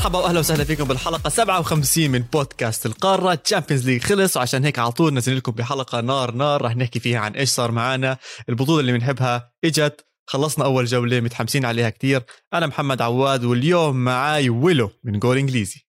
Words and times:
مرحبا 0.00 0.18
واهلا 0.18 0.38
وسهلا 0.38 0.64
فيكم 0.64 0.84
بالحلقة 0.84 1.28
57 1.28 2.10
من 2.10 2.18
بودكاست 2.18 2.86
القارة. 2.86 3.34
Champions 3.34 3.86
League 3.86 4.02
خلص 4.02 4.36
وعشان 4.36 4.64
هيك 4.64 4.78
على 4.78 4.92
طول 4.92 5.14
نزل 5.14 5.36
لكم 5.36 5.52
بحلقة 5.52 6.00
نار 6.00 6.30
نار 6.30 6.62
رح 6.62 6.76
نحكي 6.76 7.00
فيها 7.00 7.18
عن 7.18 7.32
إيش 7.32 7.48
صار 7.48 7.70
معنا 7.70 8.16
البطولة 8.48 8.80
اللي 8.80 8.92
بنحبها 8.92 9.52
إجت 9.64 10.06
خلصنا 10.26 10.64
أول 10.64 10.84
جولة 10.84 11.20
متحمسين 11.20 11.64
عليها 11.64 11.90
كتير. 11.90 12.22
أنا 12.54 12.66
محمد 12.66 13.02
عواد 13.02 13.44
واليوم 13.44 13.96
معاي 13.96 14.50
ويلو 14.50 14.90
من 15.04 15.18
جول 15.18 15.38
إنجليزي. 15.38 15.86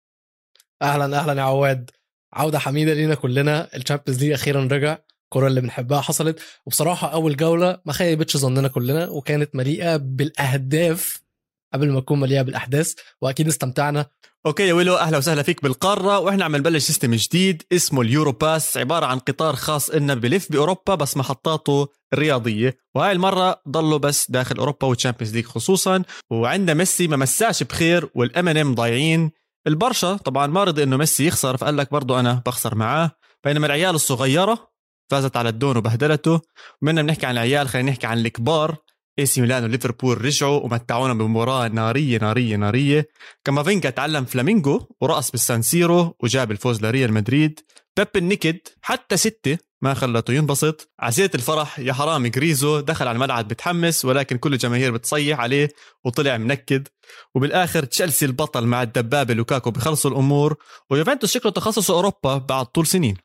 أهلا 0.81 1.19
أهلا 1.19 1.41
يا 1.41 1.45
عواد. 1.45 1.91
عودة 2.33 2.59
حميدة 2.59 2.93
لينا 2.93 3.15
كلنا. 3.15 3.69
ال 3.75 3.80
Champions 3.80 4.23
League 4.23 4.31
أخيرا 4.31 4.67
رجع. 4.71 4.97
الكرة 5.23 5.47
اللي 5.47 5.61
بنحبها 5.61 6.01
حصلت. 6.01 6.39
وبصراحة 6.65 7.07
أول 7.13 7.35
جولة 7.35 7.79
ما 7.85 7.93
خيبتش 7.93 8.37
ظننا 8.37 8.67
كلنا 8.67 9.09
وكانت 9.09 9.55
مليئة 9.55 9.97
بالأهداف 9.97 11.26
قبل 11.73 11.91
ما 11.91 11.99
تكون 11.99 12.19
مليئة 12.19 12.41
بالأحداث 12.41 12.93
وأكيد 13.21 13.47
استمتعنا. 13.47 14.05
أوكي 14.45 14.67
يا 14.67 14.73
ويلو 14.73 14.95
أهلا 14.95 15.17
وسهلا 15.17 15.43
فيك 15.43 15.63
بالقارة. 15.63 16.19
وإحنا 16.19 16.45
عم 16.45 16.55
نبلش 16.55 16.83
system 16.83 17.15
جديد 17.15 17.63
اسمه 17.73 18.01
ال 18.01 18.07
Euro 18.07 18.31
Pass 18.31 18.77
عبارة 18.77 19.05
عن 19.05 19.19
قطار 19.19 19.55
خاص 19.55 19.89
إلنا 19.89 20.13
بلف 20.13 20.51
بأوروبا 20.51 20.95
بس 20.95 21.17
محطاته 21.17 21.87
الرياضيه 22.13 22.77
وهاي 22.95 23.11
المرة 23.11 23.61
ضلوا 23.69 23.97
بس 23.97 24.31
داخل 24.31 24.57
أوروبا 24.57 24.87
وال 24.87 24.96
Champions 24.96 25.35
League 25.35 25.45
خصوصا 25.45 26.03
وعندنا 26.31 26.73
ميسي 26.73 27.07
ما 27.07 27.17
مساش 27.17 27.63
بخير 27.63 28.09
وال 28.15 28.47
MNM 28.47 28.75
ضايعين. 28.75 29.31
البرشا 29.67 30.17
طبعا 30.17 30.47
ما 30.47 30.63
رضي 30.63 30.83
إنه 30.83 30.97
ميسي 30.97 31.27
يخسر 31.27 31.57
فقال 31.57 31.77
لك 31.77 31.91
برضه 31.91 32.19
أنا 32.19 32.41
بخسر 32.45 32.75
معاه. 32.75 33.11
بينما 33.45 33.65
العيال 33.65 33.95
الصغيرة 33.95 34.71
فازت 35.11 35.37
على 35.37 35.49
الدون 35.49 35.77
وبهدلته. 35.77 36.41
ومنا 36.81 37.01
بنحكي 37.01 37.25
عن 37.25 37.31
العيال 37.31 37.67
خلينا 37.67 37.91
نحكي 37.91 38.07
عن 38.07 38.19
الكبار. 38.19 38.77
AC 39.19 39.41
ميلان 39.41 39.63
وليفربول 39.63 40.25
رجعوا 40.25 40.59
ومتعونا 40.59 41.13
بمباراة 41.13 41.67
نارية 41.67 42.17
نارية 42.17 42.55
نارية. 42.55 43.09
كامافينجا 43.45 43.89
تعلم 43.89 44.25
فلامينجو 44.25 44.87
ورقص 45.01 45.31
بالسان 45.31 45.61
سيرو 45.61 46.15
وجاب 46.19 46.51
الفوز 46.51 46.81
لريال 46.81 47.13
مدريد. 47.13 47.59
بيب 47.97 48.07
النكد 48.15 48.59
حتى 48.81 49.17
ستة 49.17 49.57
ما 49.81 49.93
خلته 49.93 50.33
ينبسط. 50.33 50.91
عسيرة 50.99 51.31
الفرح 51.35 51.79
يا 51.79 51.93
حرام 51.93 52.27
جريزو 52.27 52.79
دخل 52.79 53.07
على 53.07 53.15
الملعب 53.15 53.47
بتحمس 53.47 54.05
ولكن 54.05 54.37
كل 54.37 54.53
الجماهير 54.53 54.91
بتصيح 54.91 55.39
عليه 55.39 55.69
وطلع 56.05 56.37
منكد. 56.37 56.87
وبالآخر 57.35 57.83
تشيلسي 57.83 58.25
البطل 58.25 58.65
مع 58.65 58.83
الدبابة 58.83 59.33
لوكاكو 59.33 59.71
بخلصوا 59.71 60.11
الأمور. 60.11 60.55
ويوفنتوس 60.89 61.33
شكله 61.33 61.51
تخصص 61.51 61.91
أوروبا 61.91 62.37
بعد 62.37 62.65
طول 62.65 62.87
سنين. 62.87 63.17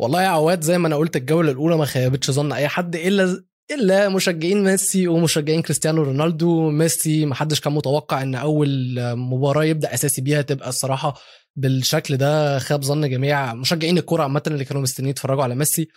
والله 0.00 0.22
يا 0.22 0.28
عواد 0.28 0.60
زي 0.60 0.78
ما 0.78 0.88
أنا 0.88 0.96
قلت 0.96 1.16
الجولة 1.16 1.50
الأولى 1.50 1.76
ما 1.76 1.84
خيبتش 1.84 2.30
ظن 2.30 2.52
أي 2.52 2.68
حد 2.68 2.96
إلا 2.96 3.44
إلا 3.70 4.08
مشجعين 4.08 4.64
ميسي 4.64 5.08
ومشجعين 5.08 5.62
كريستيانو 5.62 6.02
رونالدو. 6.02 6.70
ميسي 6.70 7.26
ما 7.26 7.34
حدش 7.34 7.60
كان 7.60 7.72
متوقع 7.72 8.22
إن 8.22 8.34
أول 8.34 8.94
مباراة 9.16 9.64
يبدأ 9.64 9.94
أساسي 9.94 10.22
بيها 10.22 10.42
تبقى 10.42 10.68
الصراحة 10.68 11.14
بالشكل 11.56 12.16
ده. 12.16 12.58
خاب 12.58 12.84
ظن 12.84 13.10
جميع 13.10 13.54
مشجعين 13.54 13.98
الكوره 13.98 14.22
عامة 14.22 14.42
اللي 14.46 14.64
كانوا 14.64 14.82
مستنيين 14.82 15.10
يتفرجوا 15.10 15.42
على 15.42 15.54
ميسي. 15.54 15.88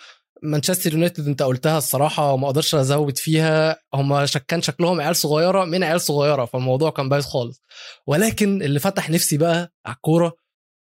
مانشستر 0.44 0.94
يونايتد 0.94 1.28
أنت 1.28 1.44
قلتها 1.44 1.78
الصراحة 1.78 2.34
وما 2.34 2.48
أقدرش 2.48 2.76
أزود 2.76 3.18
فيها. 3.18 3.78
هم 3.94 4.26
كان 4.48 4.62
شكلهم 4.62 5.02
عيال 5.02 5.16
صغيرة 5.16 5.66
من 5.66 5.84
عيال 5.84 6.02
صغيرة 6.02 6.46
فالموضوع 6.46 6.90
كان 6.90 7.10
بايظ 7.10 7.26
خالص. 7.26 7.62
ولكن 8.08 8.62
اللي 8.62 8.80
فتح 8.80 9.10
نفسي 9.10 9.38
بقى 9.38 9.74
على 9.86 9.96
الكورة 9.96 10.41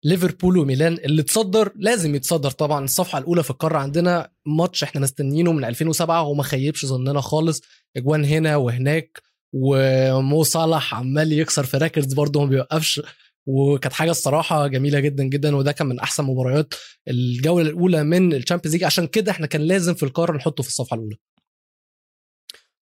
ليفربول 0.04 0.58
وميلان 0.58 0.92
اللي 0.92 1.22
تصدر 1.22 1.72
لازم 1.76 2.14
يتصدر 2.14 2.50
طبعا. 2.50 2.84
الصفحة 2.84 3.18
الأولى 3.18 3.42
في 3.42 3.50
القارة 3.50 3.78
عندنا 3.78 4.30
ماتش 4.46 4.82
إحنا 4.82 5.00
مستنيينه 5.00 5.52
من 5.52 5.64
2007 5.64 6.22
وما 6.22 6.42
خيبش 6.42 6.86
ظننا 6.86 7.20
خالص. 7.20 7.62
أجوان 7.96 8.24
هنا 8.24 8.56
وهناك 8.56 9.22
ومو 9.52 10.42
صلاح 10.42 10.94
عمال 10.94 11.32
يكسر 11.32 11.64
في 11.64 11.76
records 11.76 12.14
برضه 12.14 12.40
ما 12.40 12.46
بيوقفش. 12.46 13.02
وكانت 13.46 13.94
حاجة 13.94 14.10
الصراحة 14.10 14.66
جميلة 14.66 15.00
جدا 15.00 15.24
جدا 15.24 15.56
وده 15.56 15.72
كان 15.72 15.86
من 15.86 15.98
أحسن 16.00 16.24
مباريات 16.24 16.74
الجولة 17.08 17.68
الأولى 17.70 18.04
من 18.04 18.32
ال 18.32 18.36
Champions 18.36 18.74
League. 18.74 18.84
عشان 18.84 19.06
كده 19.06 19.32
إحنا 19.32 19.46
كان 19.46 19.60
لازم 19.60 19.94
في 19.94 20.02
القارة 20.02 20.36
نحطه 20.36 20.62
في 20.62 20.68
الصفحة 20.68 20.94
الأولى. 20.94 21.16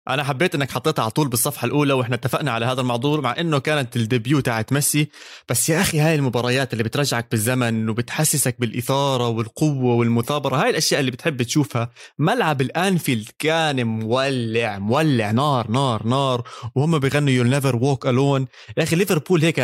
أنا 0.08 0.24
حبيت 0.24 0.54
إنك 0.54 0.70
حطيتها 0.70 1.02
على 1.02 1.10
طول 1.10 1.28
بالصفحة 1.28 1.64
الأولى 1.64 1.92
وإحنا 1.92 2.14
اتفقنا 2.14 2.50
على 2.50 2.66
هذا 2.66 2.80
الموضوع 2.80 3.20
مع 3.20 3.34
إنه 3.40 3.58
كانت 3.58 3.96
ال 3.96 4.04
debut 4.04 4.40
تاعت 4.40 4.72
ميسي. 4.72 5.08
بس 5.48 5.68
يا 5.68 5.80
أخي 5.80 6.00
هاي 6.00 6.14
المباريات 6.14 6.72
اللي 6.72 6.84
بترجعك 6.84 7.26
بالزمن 7.30 7.88
وبتحسسك 7.88 8.60
بالإثارة 8.60 9.28
والقوة 9.28 9.94
والمثابرة 9.94 10.56
هاي 10.56 10.70
الأشياء 10.70 11.00
اللي 11.00 11.10
بتحب 11.10 11.42
تشوفها. 11.42 11.90
ملعب 12.18 12.60
الأنفيلد 12.60 13.28
كان 13.38 13.86
مولع 13.86 14.78
مولع 14.78 15.30
نار 15.30 15.70
نار 15.70 16.06
نار 16.06 16.48
وهم 16.74 16.98
بيغنوا 16.98 17.30
You'll 17.30 17.44
Never 17.44 17.76
Walk 17.76 18.06
Alone 18.06 18.46
يا 18.76 18.82
أخي 18.82 18.96
ليفربول 18.96 19.42
هيك 19.42 19.58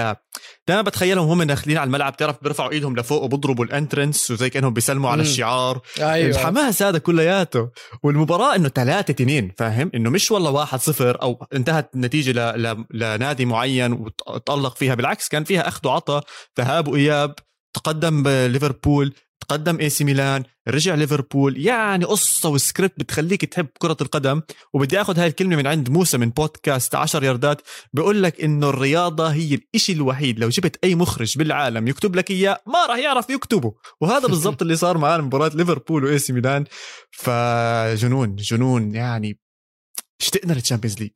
دائما 0.68 0.82
بتخيلهم 0.82 1.28
هم 1.28 1.42
داخلين 1.42 1.76
على 1.78 1.86
الملعب 1.86 2.16
تعرف 2.16 2.36
بيرفعوا 2.42 2.70
إيدهم 2.70 2.96
لفوق 2.96 3.22
وبضربوا 3.22 3.64
ال 3.64 3.72
entrance 3.72 4.30
وزي 4.30 4.50
كأنهم 4.50 4.72
بيسلموا 4.72 5.10
على 5.10 5.22
الشعار. 5.22 5.80
أيوة. 6.00 6.30
الحماس 6.30 6.82
هذا 6.82 6.98
كلياته. 6.98 7.70
والمباراة 8.02 8.56
إنه 8.56 8.68
ثلاثة 8.68 9.12
اثنين 9.12 9.52
فاهم؟ 9.58 9.90
إنه 9.94 10.10
مش 10.10 10.30
والله 10.30 10.50
واحد 10.50 10.80
صفر 10.80 11.22
أو 11.22 11.46
انتهت 11.52 11.90
النتيجه 11.94 12.32
ل... 12.32 12.62
ل... 12.62 12.84
لنادي 12.90 13.44
معين 13.44 13.92
وتالق 14.26 14.76
فيها 14.76 14.94
بالعكس 14.94 15.28
كان 15.28 15.44
فيها 15.44 15.68
أخذ 15.68 15.88
وعطى 15.88 16.20
ذهاب 16.58 16.88
وإياب 16.88 17.34
تقدم 17.74 18.28
ليفربول. 18.28 19.14
تقدم 19.48 19.80
AC 19.80 20.04
ميلان 20.04 20.42
رجع 20.68 20.94
ليفربول. 20.94 21.66
يعني 21.66 22.04
قصة 22.04 22.48
وسكريبت 22.48 22.94
بتخليك 22.98 23.44
تحب 23.44 23.66
كرة 23.78 23.96
القدم. 24.00 24.42
وبدي 24.72 25.00
آخذ 25.00 25.18
هاي 25.18 25.26
الكلمة 25.26 25.56
من 25.56 25.66
عند 25.66 25.90
موسى 25.90 26.18
من 26.18 26.30
بودكاست 26.30 26.94
10 26.94 27.24
ياردات. 27.24 27.62
بقول 27.92 28.22
لك 28.22 28.40
إنه 28.40 28.68
الرياضة 28.68 29.28
هي 29.28 29.54
الإشي 29.54 29.92
الوحيد 29.92 30.38
لو 30.38 30.48
جبت 30.48 30.78
أي 30.84 30.94
مخرج 30.94 31.38
بالعالم 31.38 31.88
يكتب 31.88 32.16
لك 32.16 32.30
إياه 32.30 32.62
ما 32.66 32.86
راح 32.86 32.98
يعرف 32.98 33.30
يكتبه. 33.30 33.74
وهذا 34.00 34.28
بالضبط 34.28 34.62
اللي 34.62 34.76
صار 34.76 34.98
معنا 34.98 35.22
مباراة 35.22 35.50
ليفربول 35.54 36.04
و 36.04 36.18
AC 36.18 36.32
ميلان. 36.32 36.64
فجنون 37.10 38.36
جنون. 38.36 38.94
يعني 38.94 39.40
اشتقنا 40.20 40.52
لل 40.52 40.61
Champions 40.61 40.98
League. 41.00 41.10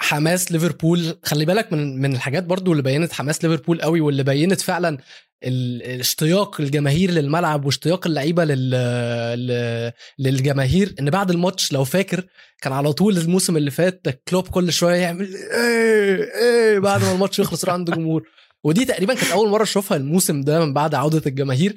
حماس 0.00 0.52
ليفربول 0.52 1.18
خلي 1.24 1.44
بالك 1.44 1.72
من 1.72 2.00
من 2.00 2.14
الحاجات 2.14 2.44
برضو 2.44 2.72
اللي 2.72 2.82
بينت 2.82 3.12
حماس 3.12 3.44
ليفربول 3.44 3.80
قوي 3.80 4.00
واللي 4.00 4.22
بينت 4.22 4.60
فعلا 4.60 4.98
الاشتياق 5.44 6.60
الجماهير 6.60 7.10
للملعب 7.10 7.64
واشتياق 7.64 8.06
اللعيبة 8.06 8.44
لل... 8.44 9.92
للجماهير. 10.18 10.94
إن 11.00 11.10
بعد 11.10 11.30
الماتش 11.30 11.72
لو 11.72 11.84
فاكر 11.84 12.24
كان 12.62 12.72
على 12.72 12.92
طول 12.92 13.18
الموسم 13.18 13.56
اللي 13.56 13.70
فات 13.70 14.02
كلوب 14.28 14.48
كل 14.48 14.72
شوية 14.72 14.96
يعمل 14.96 15.34
إيه 15.34 16.30
إيه 16.42 16.78
بعد 16.78 17.02
ما 17.02 17.12
الماتش 17.12 17.38
يخلص 17.38 17.68
عنده 17.68 17.96
جمهور. 17.96 18.22
ودي 18.64 18.84
تقريبا 18.84 19.14
كانت 19.14 19.30
أول 19.32 19.48
مرة 19.48 19.62
أشوفها 19.62 19.96
الموسم 19.96 20.40
ده 20.40 20.64
من 20.64 20.72
بعد 20.72 20.94
عودة 20.94 21.22
الجماهير. 21.26 21.76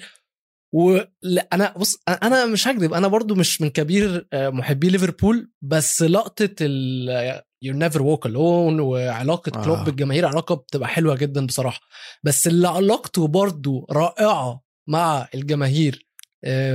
ولا 0.74 1.48
أنا 1.54 1.74
بص 1.78 1.96
أنا 2.24 2.46
مش 2.46 2.68
هكذب 2.68 2.94
أنا 2.94 3.08
برضو 3.08 3.36
مش 3.36 3.62
من 3.62 3.70
كبير 3.70 4.28
محبي 4.34 4.90
ليفربول 4.90 5.52
بس 5.62 6.02
لقطة 6.02 6.50
ال 6.62 7.42
You'll 7.62 7.74
Never 7.74 8.02
Walk 8.02 8.26
Alone 8.26 8.80
وعلاقة 8.80 9.52
آه. 9.60 9.64
كلوب 9.64 9.80
بالجماهير 9.80 10.26
علاقة 10.26 10.56
بتبقى 10.56 10.88
حلوة 10.88 11.16
جدا 11.16 11.46
بصراحة 11.46 11.80
بس 12.24 12.48
اللي 12.48 12.68
علاقته 12.68 13.28
برضو 13.28 13.86
رائعة 13.92 14.62
مع 14.90 15.28
الجماهير 15.36 16.08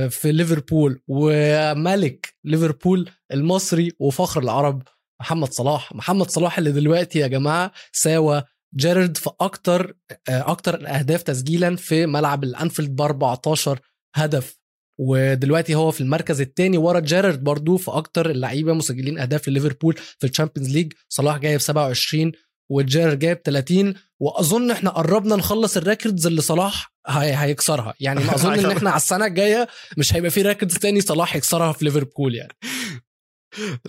في 0.09 0.31
ليفربول 0.31 1.01
وملك 1.07 2.35
ليفربول 2.43 3.09
المصري 3.33 3.91
وفخر 3.99 4.41
العرب 4.43 4.83
محمد 5.21 5.51
صلاح 5.53 5.95
محمد 5.95 6.29
صلاح 6.29 6.57
اللي 6.57 6.71
دلوقتي 6.71 7.19
يا 7.19 7.27
جماعة 7.27 7.71
ساوى 7.91 8.43
جيرارد 8.75 9.17
في 9.17 9.29
أكتر 9.41 9.95
أكتر 10.29 10.75
الأهداف 10.75 11.23
تسجيلا 11.23 11.75
في 11.75 12.05
ملعب 12.05 12.43
الأنفيلد 12.43 12.95
ب 12.95 13.01
14 13.01 13.79
هدف. 14.15 14.57
ودلوقتي 14.99 15.75
هو 15.75 15.91
في 15.91 16.01
المركز 16.01 16.41
الثاني 16.41 16.77
ورا 16.77 16.99
جيرارد 16.99 17.43
برضو 17.43 17.77
في 17.77 17.91
أكتر 17.91 18.29
اللعيبة 18.29 18.73
مسجلين 18.73 19.19
أهداف 19.19 19.47
لليفربول 19.47 19.95
في 20.19 20.27
ال 20.27 20.31
Champions 20.31 20.69
League. 20.73 20.93
صلاح 21.09 21.37
جايب 21.37 21.59
27 21.61 22.31
وجيرارد 22.71 23.19
جايب 23.19 23.37
30 23.45 23.93
وأظن 24.19 24.71
إحنا 24.71 24.89
قربنا 24.89 25.35
نخلص 25.35 25.77
ال 25.77 25.83
records 25.83 26.27
اللي 26.27 26.41
صلاح 26.41 26.93
هي 27.07 27.35
هيكسرها. 27.35 27.93
يعني 27.99 28.23
ما 28.23 28.35
أظن 28.35 28.53
إن 28.59 28.71
إحنا 28.71 28.89
على 28.89 28.97
السنة 28.97 29.25
الجاية 29.25 29.67
مش 29.97 30.13
هيبقى 30.13 30.31
في 30.31 30.41
records 30.41 30.77
تاني 30.77 31.01
صلاح 31.01 31.35
يكسرها 31.35 31.71
في 31.71 31.85
ليفربول 31.85 32.35
يعني. 32.35 32.53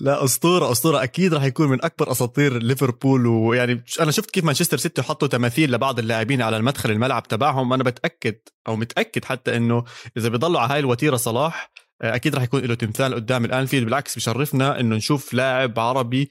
لا 0.01 0.25
أسطورة 0.25 0.73
أسطورة. 0.73 1.03
أكيد 1.03 1.35
راح 1.35 1.45
يكون 1.45 1.69
من 1.69 1.85
أكبر 1.85 2.11
أساطير 2.11 2.63
ليفربول 2.63 3.27
ويعني 3.27 3.85
أنا 4.01 4.11
شفت 4.11 4.31
كيف 4.31 4.45
مانشستر 4.45 4.77
سيتي 4.77 5.03
حطوا 5.03 5.29
تماثيل 5.29 5.73
لبعض 5.73 5.99
اللاعبين 5.99 6.43
على 6.43 6.57
المدخل 6.57 6.91
الملعب 6.91 7.23
تبعهم. 7.29 7.73
أنا 7.73 7.85
بتأكد 7.85 8.37
أو 8.69 8.77
متأكد 8.77 9.25
حتى 9.25 9.57
إنه 9.57 9.85
إذا 10.17 10.29
بيضلوا 10.29 10.61
على 10.61 10.73
هاي 10.73 10.79
الوتيرة 10.79 11.17
صلاح 11.17 11.71
أكيد 12.03 12.35
راح 12.35 12.43
يكون 12.43 12.61
له 12.61 12.75
تمثال 12.75 13.15
قدام 13.15 13.45
الأنفيلد. 13.45 13.85
بالعكس 13.85 14.17
بشرفنا 14.17 14.81
إنه 14.81 14.97
نشوف 14.97 15.35
لاعب 15.35 15.79
عربي 15.79 16.31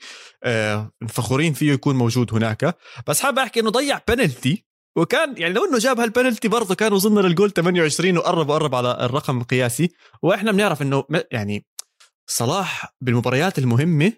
فخورين 1.09 1.53
فيه 1.53 1.71
يكون 1.73 1.95
موجود 1.95 2.33
هناك. 2.33 2.77
بس 3.07 3.21
حابب 3.21 3.39
أحكي 3.39 3.59
إنه 3.59 3.69
ضيع 3.69 4.01
بنالتي 4.07 4.65
وكان 4.95 5.35
يعني 5.37 5.53
لو 5.53 5.65
إنه 5.65 5.77
جاب 5.77 5.99
هالبنالتي 5.99 6.47
برضه 6.47 6.75
كان 6.75 6.93
وصلنا 6.93 7.19
للجول 7.19 7.51
28 7.51 8.17
وقرب 8.17 8.49
وقرب 8.49 8.75
على 8.75 8.97
الرقم 9.01 9.41
القياسي. 9.41 9.89
وإحنا 10.21 10.51
بنعرف 10.51 10.81
إنه 10.81 11.03
يعني 11.31 11.65
صلاح 12.29 12.95
بالمباريات 13.01 13.59
المهمة 13.59 14.13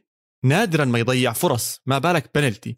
نادرا 0.46 0.86
ما 0.86 1.00
يضيع 1.00 1.34
فرص 1.34 1.82
ما 1.86 1.98
بالك 1.98 2.32
بنالتي. 2.36 2.78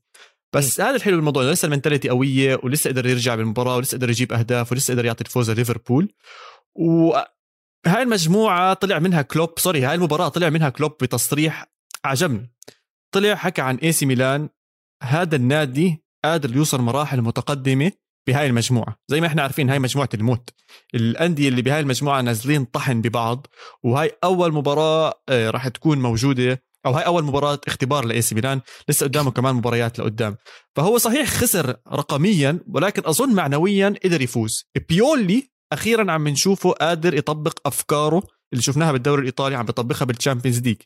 بس 0.56 0.82
هذا 0.82 0.96
الحلو 0.96 1.16
بالموضوع 1.16 1.44
لسه 1.44 1.66
ال 1.66 1.70
mentality 1.70 2.10
قوية 2.10 2.60
ولسه 2.64 2.90
قدر 2.90 3.06
يرجع 3.06 3.36
بالمباراة 3.36 3.76
ولسه 3.76 3.98
قدر 3.98 4.10
يجيب 4.10 4.34
أهداف 4.34 4.72
ولسه 4.72 4.94
قدر 4.94 5.06
يعطي 5.06 5.24
الفوز 5.24 5.52
لليفربول. 5.52 6.14
وهاي 6.76 8.04
المجموعة 8.04 8.74
طلع 8.74 9.00
منها 9.00 9.22
كلوب 9.22 9.60
سوري 9.60 9.86
هاي 9.86 9.96
المباراة 9.96 10.28
طلع 10.28 10.50
منها 10.50 10.70
كلوب 10.70 10.92
بتصريح 11.02 11.66
عجبني 12.06 12.54
طلع 13.14 13.36
حكى 13.36 13.62
عن 13.62 13.76
إي 13.76 13.92
سي 13.92 14.06
ميلان 14.06 14.50
هذا 15.04 15.36
النادي 15.36 16.04
قادر 16.26 16.56
يوصل 16.56 16.82
مراحل 16.82 17.22
متقدمة 17.22 17.92
بهاي 18.28 18.48
المجموعة. 18.48 18.96
زي 19.08 19.22
ما 19.22 19.28
إحنا 19.28 19.42
عارفين 19.42 19.70
هاي 19.70 19.80
مجموعة 19.80 20.10
الموت. 20.14 20.50
الأندية 20.96 21.50
اللي 21.50 21.62
بهاي 21.62 21.80
المجموعة 21.80 22.22
نازلين 22.22 22.66
طحن 22.66 23.02
ببعض 23.02 23.48
وهاي 23.84 24.12
أول 24.24 24.54
مباراة 24.54 25.14
آه، 25.30 25.50
راح 25.50 25.68
تكون 25.68 26.00
موجودة 26.00 26.64
أو 26.86 26.92
هاي 26.92 27.06
أول 27.06 27.24
مباراة 27.24 27.60
اختبار 27.68 28.06
لإي 28.06 28.22
سي 28.22 28.36
ميلان. 28.36 28.62
لسه 28.90 29.04
قدامه 29.04 29.32
كمان 29.32 29.56
مباريات 29.56 30.00
لقدام. 30.00 30.38
فهو 30.76 30.98
صحيح 30.98 31.30
خسر 31.30 31.76
رقميا 31.94 32.60
ولكن 32.68 33.02
أظن 33.06 33.36
معنويا 33.36 33.94
قدر 34.04 34.22
يفوز. 34.22 34.66
بيولي 34.90 35.50
أخيرا 35.74 36.12
عم 36.12 36.28
نشوفه 36.28 36.72
قادر 36.72 37.14
يطبق 37.14 37.68
أفكاره 37.68 38.24
اللي 38.54 38.64
شفناها 38.64 38.92
بالدوري 38.92 39.22
الإيطالي 39.22 39.56
عم 39.56 39.66
بيطبقها 39.66 40.06
بال 40.06 40.15
Champions 40.15 40.60
League 40.60 40.78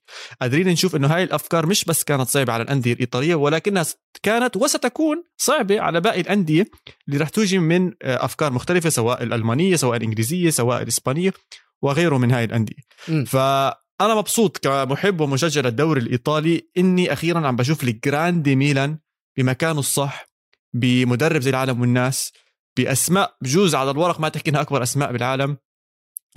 قادرين 0.41 0.67
نشوف 0.67 0.95
إنه 0.95 1.07
هاي 1.07 1.23
الأفكار 1.23 1.65
مش 1.65 1.85
بس 1.85 2.03
كانت 2.03 2.29
صعبة 2.29 2.53
على 2.53 2.63
الأندية 2.63 2.93
الإيطالية 2.93 3.35
ولكنها 3.35 3.85
كانت 4.23 4.57
وستكون 4.57 5.23
صعبة 5.37 5.81
على 5.81 6.01
باقي 6.01 6.21
الأندية 6.21 6.65
اللي 7.07 7.19
رح 7.19 7.29
توجي 7.29 7.59
من 7.59 7.91
آه، 8.01 8.25
أفكار 8.25 8.51
مختلفة 8.53 8.89
سواء 8.89 9.23
الألمانية 9.23 9.75
سواء 9.75 9.97
الإنجليزية 9.97 10.49
سواء 10.49 10.81
الإسبانية 10.81 11.33
وغيره 11.81 12.17
من 12.17 12.31
هاي 12.31 12.43
الأندية. 12.43 12.81
فأنا 13.25 14.15
مبسوط 14.15 14.57
كمحب 14.57 15.21
ومشجع 15.21 15.61
للدوري 15.61 16.01
الإيطالي 16.01 16.67
إني 16.77 17.13
أخيرا 17.13 17.47
عم 17.47 17.55
بشوف 17.55 17.83
ال 17.83 17.93
grande 17.93 18.55
ميلان 18.55 18.97
بمكانه 19.37 19.79
الصح 19.79 20.25
بمدرب 20.73 21.41
زي 21.41 21.49
العالم 21.49 21.81
والناس 21.81 22.31
بأسماء 22.77 23.35
بجوز 23.41 23.75
على 23.75 23.91
الورق 23.91 24.19
ما 24.19 24.29
تحكي 24.29 24.49
إنها 24.49 24.61
أكبر 24.61 24.83
أسماء 24.83 25.11
بالعالم 25.11 25.57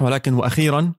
ولكن 0.00 0.32
وأخيرا 0.34 0.94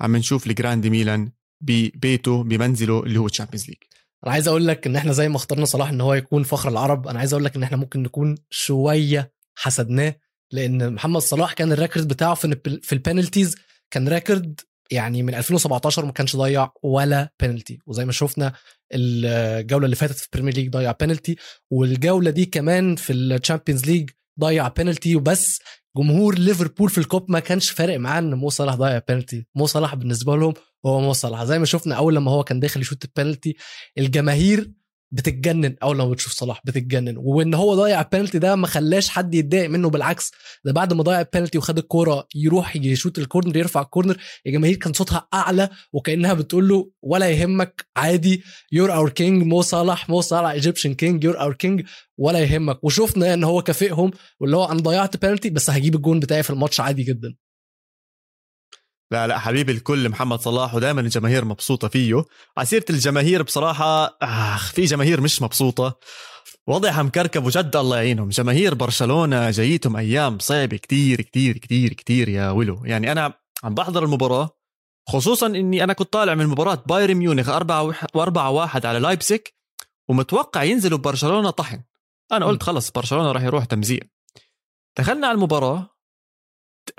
عم 0.00 0.16
نشوف 0.16 0.46
ال 0.46 0.52
grande 0.52 0.90
ميلان 0.90 1.32
ببيته 1.60 2.42
بمنزله 2.44 3.02
اللي 3.02 3.18
هو 3.18 3.28
Champions 3.28 3.68
League 3.68 3.76
أنا 4.24 4.32
عايز 4.32 4.48
أقول 4.48 4.66
لك 4.66 4.86
إن 4.86 4.96
إحنا 4.96 5.12
زي 5.12 5.28
ما 5.28 5.36
اخترنا 5.36 5.64
صلاح 5.64 5.88
إن 5.88 6.00
هو 6.00 6.14
يكون 6.14 6.42
فخر 6.42 6.68
العرب 6.68 7.08
أنا 7.08 7.18
عايز 7.18 7.32
أقول 7.32 7.44
لك 7.44 7.56
إن 7.56 7.62
إحنا 7.62 7.76
ممكن 7.76 8.02
نكون 8.02 8.34
شوية 8.50 9.32
حسدناه 9.54 10.14
لأن 10.52 10.92
محمد 10.94 11.20
صلاح 11.20 11.52
كان 11.52 11.72
ال 11.72 11.77
record 11.77 12.08
بتاعه 12.08 12.34
في 12.34 12.56
في 12.82 12.92
ال 12.92 12.98
penalties 12.98 13.56
كان 13.90 14.08
record 14.08 14.60
يعني 14.90 15.22
من 15.22 15.34
2017 15.34 16.04
ما 16.04 16.12
كانش 16.12 16.36
ضيع 16.36 16.70
ولا 16.82 17.32
بينالتي 17.40 17.78
وزي 17.86 18.04
ما 18.04 18.12
شفنا 18.12 18.52
الجولة 18.92 19.84
اللي 19.84 19.96
فاتت 19.96 20.16
في 20.18 20.24
ال 20.26 20.30
Premier 20.30 20.54
League 20.54 20.70
ضيع 20.70 20.92
بينالتي 20.92 21.36
والجولة 21.70 22.30
دي 22.30 22.46
كمان 22.46 22.96
في 22.96 23.12
ال 23.12 23.19
Champions 23.19 23.84
League 23.86 24.10
ضيع 24.40 24.68
بينالتي 24.68 25.16
وبس. 25.16 25.60
جمهور 25.96 26.38
ليفربول 26.38 26.90
في 26.90 26.98
ال 26.98 27.06
Kop 27.06 27.30
ما 27.30 27.40
كانش 27.40 27.70
فارق 27.70 27.98
معاه 27.98 28.18
إن 28.18 28.34
مو 28.34 28.50
صلاح 28.50 28.74
ضيع 28.74 29.00
بينالتي 29.08 29.46
مو 29.54 29.66
صلاح 29.66 29.94
بالنسبة 29.94 30.36
لهم 30.36 30.54
هو 30.86 31.00
مو 31.00 31.12
صلاح. 31.12 31.44
زي 31.44 31.58
ما 31.58 31.64
شفنا 31.64 31.94
أول 31.94 32.14
لما 32.14 32.30
هو 32.30 32.44
كان 32.44 32.60
داخل 32.60 32.80
يشوت 32.80 33.04
البينالتي 33.04 33.56
الجماهير 33.98 34.72
بتتجنن 35.12 35.76
أول 35.82 35.98
لما 35.98 36.10
بتشوف 36.10 36.32
صلاح 36.32 36.60
بتتجنن. 36.64 37.14
وإن 37.18 37.54
هو 37.54 37.74
ضيع 37.74 38.00
البينالتي 38.00 38.38
ده 38.38 38.56
ما 38.56 38.66
خلاش 38.66 39.08
حد 39.08 39.34
يتضايق 39.34 39.70
منه 39.70 39.90
بالعكس 39.90 40.32
ده 40.64 40.72
بعد 40.72 40.92
ما 40.92 41.02
ضيع 41.02 41.20
البينالتي 41.20 41.58
وخد 41.58 41.78
الكورة 41.78 42.26
يروح 42.34 42.76
يشوت 42.76 43.18
ال 43.18 43.23
corner 43.23 43.56
يرفع 43.56 43.80
ال 43.80 43.85
corner 43.85 44.16
الجماهير 44.46 44.76
كان 44.76 44.92
صوتها 44.92 45.28
أعلى 45.34 45.68
وكأنها 45.92 46.34
بتقول 46.34 46.68
له 46.68 46.90
ولا 47.02 47.28
يهمك 47.30 47.86
عادي 47.96 48.42
you're 48.72 48.94
our 48.94 49.08
king 49.10 49.42
مو 49.42 49.62
صلاح 49.62 50.10
مو 50.10 50.20
صلاح 50.20 50.50
Egyptian 50.50 50.94
king 50.94 51.24
you're 51.24 51.40
our 51.40 51.52
king 51.54 51.82
ولا 52.18 52.38
يهمك. 52.38 52.84
وشفنا 52.84 53.34
إن 53.34 53.44
هو 53.44 53.62
كافئهم 53.62 54.10
واللي 54.40 54.56
هو 54.56 54.64
أنا 54.64 54.80
ضيعت 54.80 55.16
بينالتي 55.16 55.50
بس 55.50 55.70
هجيب 55.70 55.94
الجون 55.94 56.20
بتاعي 56.20 56.42
في 56.42 56.50
الماتش 56.50 56.80
عادي 56.80 57.02
جدا. 57.02 57.34
لا 59.10 59.26
لا 59.26 59.38
حبيبي 59.38 59.72
الكل 59.72 60.08
محمد 60.08 60.40
صلاح 60.40 60.74
ودائما 60.74 61.00
الجماهير 61.00 61.44
مبسوطة 61.44 61.88
فيه. 61.88 62.24
على 62.58 62.69
سيرة 62.69 62.84
الجماهير 62.90 63.42
بصراحة 63.42 64.16
آخ 64.22 64.72
في 64.72 64.84
جماهير 64.84 65.20
مش 65.20 65.42
مبسوطة. 65.42 65.98
وضعها 66.66 67.02
مكركب 67.02 67.46
وجد 67.46 67.76
الله 67.76 67.96
يعينهم. 67.96 68.28
جماهير 68.28 68.74
برشلونة 68.74 69.50
جايتهم 69.50 69.96
أيام 69.96 70.38
صعبة 70.38 70.76
كتير 70.76 71.20
كتير 71.20 71.58
كتير 71.58 71.92
كتير 71.92 72.28
يا 72.28 72.50
ولو 72.50 72.84
يعني 72.84 73.12
أنا 73.12 73.32
عم 73.64 73.74
بحضر 73.74 74.04
المباراة 74.04 74.50
خصوصا 75.08 75.46
إني 75.46 75.84
أنا 75.84 75.92
كنت 75.92 76.12
طالع 76.12 76.34
من 76.34 76.46
مباراة 76.46 76.82
بايرن 76.86 77.14
ميونخ 77.14 77.48
4 77.48 77.94
4 78.16 78.50
1 78.50 78.86
على 78.86 78.98
لايبسك 78.98 79.54
ومتوقع 80.08 80.62
ينزلوا 80.62 80.98
برشلونة 80.98 81.50
طحن. 81.50 81.82
أنا 82.32 82.46
قلت 82.46 82.62
خلص 82.62 82.90
برشلونة 82.90 83.32
راح 83.32 83.42
يروح 83.42 83.64
تمزيع 83.64 84.00
دخلنا 84.98 85.26
على 85.26 85.34
المباراة 85.34 85.99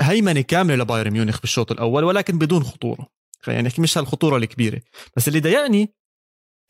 هيمنة 0.01 0.41
كاملة 0.41 0.75
لبايرن 0.75 1.11
ميونخ 1.11 1.41
بالشوط 1.41 1.71
الأول 1.71 2.03
ولكن 2.03 2.37
بدون 2.37 2.63
خطورة. 2.63 3.07
خلينا 3.41 3.61
نحكي 3.61 3.81
مش 3.81 3.97
هالخطورة 3.97 4.37
الكبيرة. 4.37 4.81
بس 5.17 5.27
اللي 5.27 5.39
ضايقني 5.39 5.93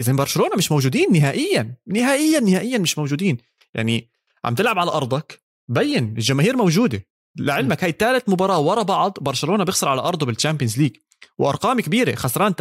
إذا 0.01 0.13
برشلونة 0.13 0.55
مش 0.55 0.71
موجودين 0.71 1.11
نهائيا 1.11 1.75
نهائيا 1.87 2.39
نهائيا 2.39 2.77
مش 2.77 2.97
موجودين. 2.97 3.37
يعني 3.73 4.09
عم 4.45 4.55
تلعب 4.55 4.79
على 4.79 4.91
أرضك 4.91 5.41
بين 5.67 6.03
الجماهير 6.03 6.57
موجودة. 6.57 7.05
لعلمك 7.37 7.83
هاي 7.83 7.91
ثالث 7.99 8.29
مباراة 8.29 8.59
ورا 8.59 8.83
بعض 8.83 9.17
برشلونة 9.21 9.63
بيخسر 9.63 9.87
على 9.89 10.01
أرضه 10.01 10.25
بال 10.25 10.35
Champions 10.35 10.77
League 10.77 10.95
وأرقام 11.37 11.79
كبيرة 11.79 12.15
خسران 12.15 12.53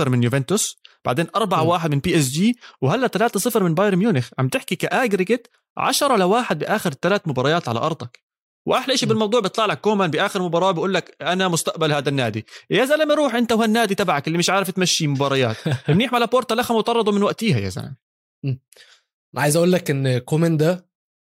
3-0 0.00 0.08
من 0.08 0.22
يوفنتوس 0.22 0.78
بعدين 1.04 1.26
4-1 1.36 1.86
من 1.86 1.98
PSG 1.98 2.58
وهلا 2.80 3.08
3-0 3.08 3.56
من 3.56 3.74
بايرن 3.74 3.98
ميونخ. 3.98 4.30
عم 4.38 4.48
تحكي 4.48 4.76
ك 4.76 4.83
aggregate 4.83 5.48
10 5.76 6.16
لواحد 6.16 6.58
بآخر 6.58 6.94
ثلاث 7.02 7.20
مباريات 7.26 7.68
على 7.68 7.78
أرضك. 7.78 8.27
وأحلى 8.68 8.96
شيء 8.96 9.08
بالموضوع 9.08 9.40
بيطلع 9.40 9.66
لك 9.66 9.80
كومان 9.80 10.10
بآخر 10.10 10.42
مباراة 10.42 10.70
بيقول 10.72 10.94
لك 10.94 11.16
أنا 11.22 11.48
مستقبل 11.48 11.92
هذا 11.92 12.08
النادي. 12.08 12.46
يا 12.70 12.84
زلمة 12.84 13.14
روح 13.14 13.34
أنت 13.34 13.52
وهالنادي 13.52 13.94
تبعك 13.94 14.26
اللي 14.26 14.38
مش 14.38 14.50
عارف 14.50 14.70
تمشي 14.70 15.06
مباريات. 15.06 15.56
منيح 15.88 16.12
ما 16.12 16.18
لابورتا 16.18 16.54
لخم 16.54 16.74
وطردوا 16.74 17.12
من 17.12 17.22
وقتها 17.22 17.58
يا 17.58 17.68
زلمة. 17.68 17.96
عايز 19.36 19.56
أقول 19.56 19.72
لك 19.72 19.90
إن 19.90 20.18
كومان 20.18 20.56
ده 20.56 20.88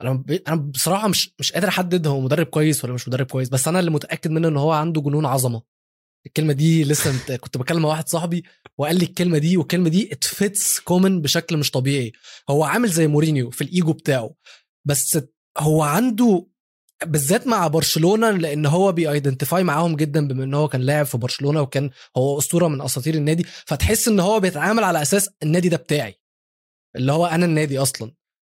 أنا 0.02 0.24
أنا 0.48 0.56
بصراحة 0.56 1.08
مش 1.08 1.34
مش 1.40 1.52
قادر 1.52 1.68
أحدد 1.68 2.08
هو 2.08 2.20
مدرب 2.20 2.46
كويس 2.46 2.84
ولا 2.86 2.94
مش 2.94 3.08
مدرب 3.08 3.26
كويس 3.26 3.50
بس 3.50 3.68
أنا 3.68 3.80
اللي 3.80 3.92
متأكد 3.92 4.32
منه 4.32 4.48
إن 4.48 4.58
هو 4.58 4.72
عنده 4.72 5.02
جنون 5.02 5.26
عظمة. 5.26 5.62
الكلمة 6.26 6.54
دي 6.54 6.84
لسه 6.84 7.36
كنت 7.44 7.58
بكلم 7.58 7.86
واحد 7.86 8.10
صاحبي 8.10 8.44
وقال 8.78 8.96
لي 8.98 9.06
الكلمة 9.06 9.38
دي 9.38 9.58
والكلمة 9.58 9.90
دي 9.90 10.14
it 10.14 10.36
fits 10.36 10.80
كومان 10.80 11.22
بشكل 11.22 11.58
مش 11.58 11.72
طبيعي. 11.72 12.12
هو 12.50 12.64
عامل 12.64 12.90
زي 12.90 13.08
مورينيو 13.08 13.50
في 13.50 13.62
الإيجو 13.62 13.94
بتاعه 13.94 14.34
بس 14.86 15.20
هو 15.58 15.82
عنده 15.82 16.46
بالذات 17.06 17.48
مع 17.48 17.68
برشلونة 17.68 18.32
لأن 18.32 18.66
هو 18.66 18.92
بي 18.92 19.06
identify 19.06 19.64
معاهم 19.64 19.96
جدا 19.96 20.28
بما 20.28 20.44
إن 20.44 20.54
هو 20.54 20.68
كان 20.68 20.82
لاعب 20.82 21.06
في 21.06 21.18
برشلونة 21.18 21.62
وكان 21.62 21.90
هو 22.18 22.38
أسطورة 22.38 22.68
من 22.68 22.82
أساطير 22.82 23.14
النادي. 23.16 23.46
فتحس 23.66 24.08
إن 24.08 24.20
هو 24.20 24.40
بيتعامل 24.40 24.84
على 24.84 25.02
أساس 25.02 25.30
النادي 25.44 25.70
ده 25.70 25.78
بتاعي 25.78 26.20
اللي 26.96 27.12
هو 27.12 27.26
أنا 27.26 27.46
النادي 27.46 27.78
أصلا. 27.80 28.12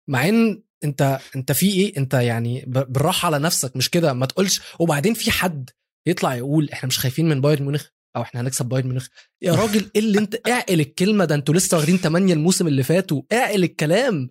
مع 0.08 0.28
إن 0.28 0.62
أنت 0.84 1.18
أنت 1.36 1.52
في 1.52 1.66
إيه؟ 1.66 1.96
أنت 1.96 2.14
يعني 2.14 2.64
بالراحة 2.66 3.26
على 3.26 3.38
نفسك 3.38 3.76
مش 3.76 3.90
كده؟ 3.90 4.12
ما 4.12 4.26
تقولش. 4.26 4.60
وبعدين 4.80 5.14
في 5.14 5.30
حد 5.30 5.70
يطلع 6.06 6.34
يقول 6.34 6.70
إحنا 6.72 6.86
مش 6.86 6.98
خايفين 6.98 7.28
من 7.28 7.40
بايرن 7.40 7.62
ميونخ؟ 7.62 7.84
أو 8.16 8.22
إحنا 8.22 8.40
هنكسب 8.40 8.66
بايرن 8.66 8.88
ميونخ؟ 8.88 9.06
يا 9.42 9.52
راجل 9.52 9.90
إيه 9.96 10.00
اللي 10.02 10.18
أنت 10.18 10.48
اعقل 10.48 10.80
الكلمة 10.80 11.24
ده؟ 11.24 11.34
أنتوا 11.34 11.54
لسه 11.54 11.76
واخدين 11.76 11.96
8 11.96 12.34
الموسم 12.34 12.66
اللي 12.66 12.82
فاتوا 12.82 13.22
اعقل 13.32 13.64
الكلام. 13.64 14.30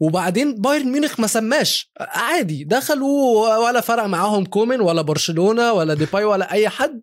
وبعدين 0.00 0.54
بايرن 0.54 0.92
ميونخ 0.92 1.20
ما 1.20 1.26
سماش. 1.26 1.90
عادي 2.00 2.64
دخلوا 2.64 3.56
ولا 3.56 3.80
فرق 3.80 4.04
معاهم 4.04 4.44
كومن 4.44 4.80
ولا 4.80 5.02
برشلونة 5.02 5.72
ولا 5.72 5.94
ديباي 5.94 6.24
ولا 6.24 6.52
أي 6.52 6.68
حد. 6.68 7.00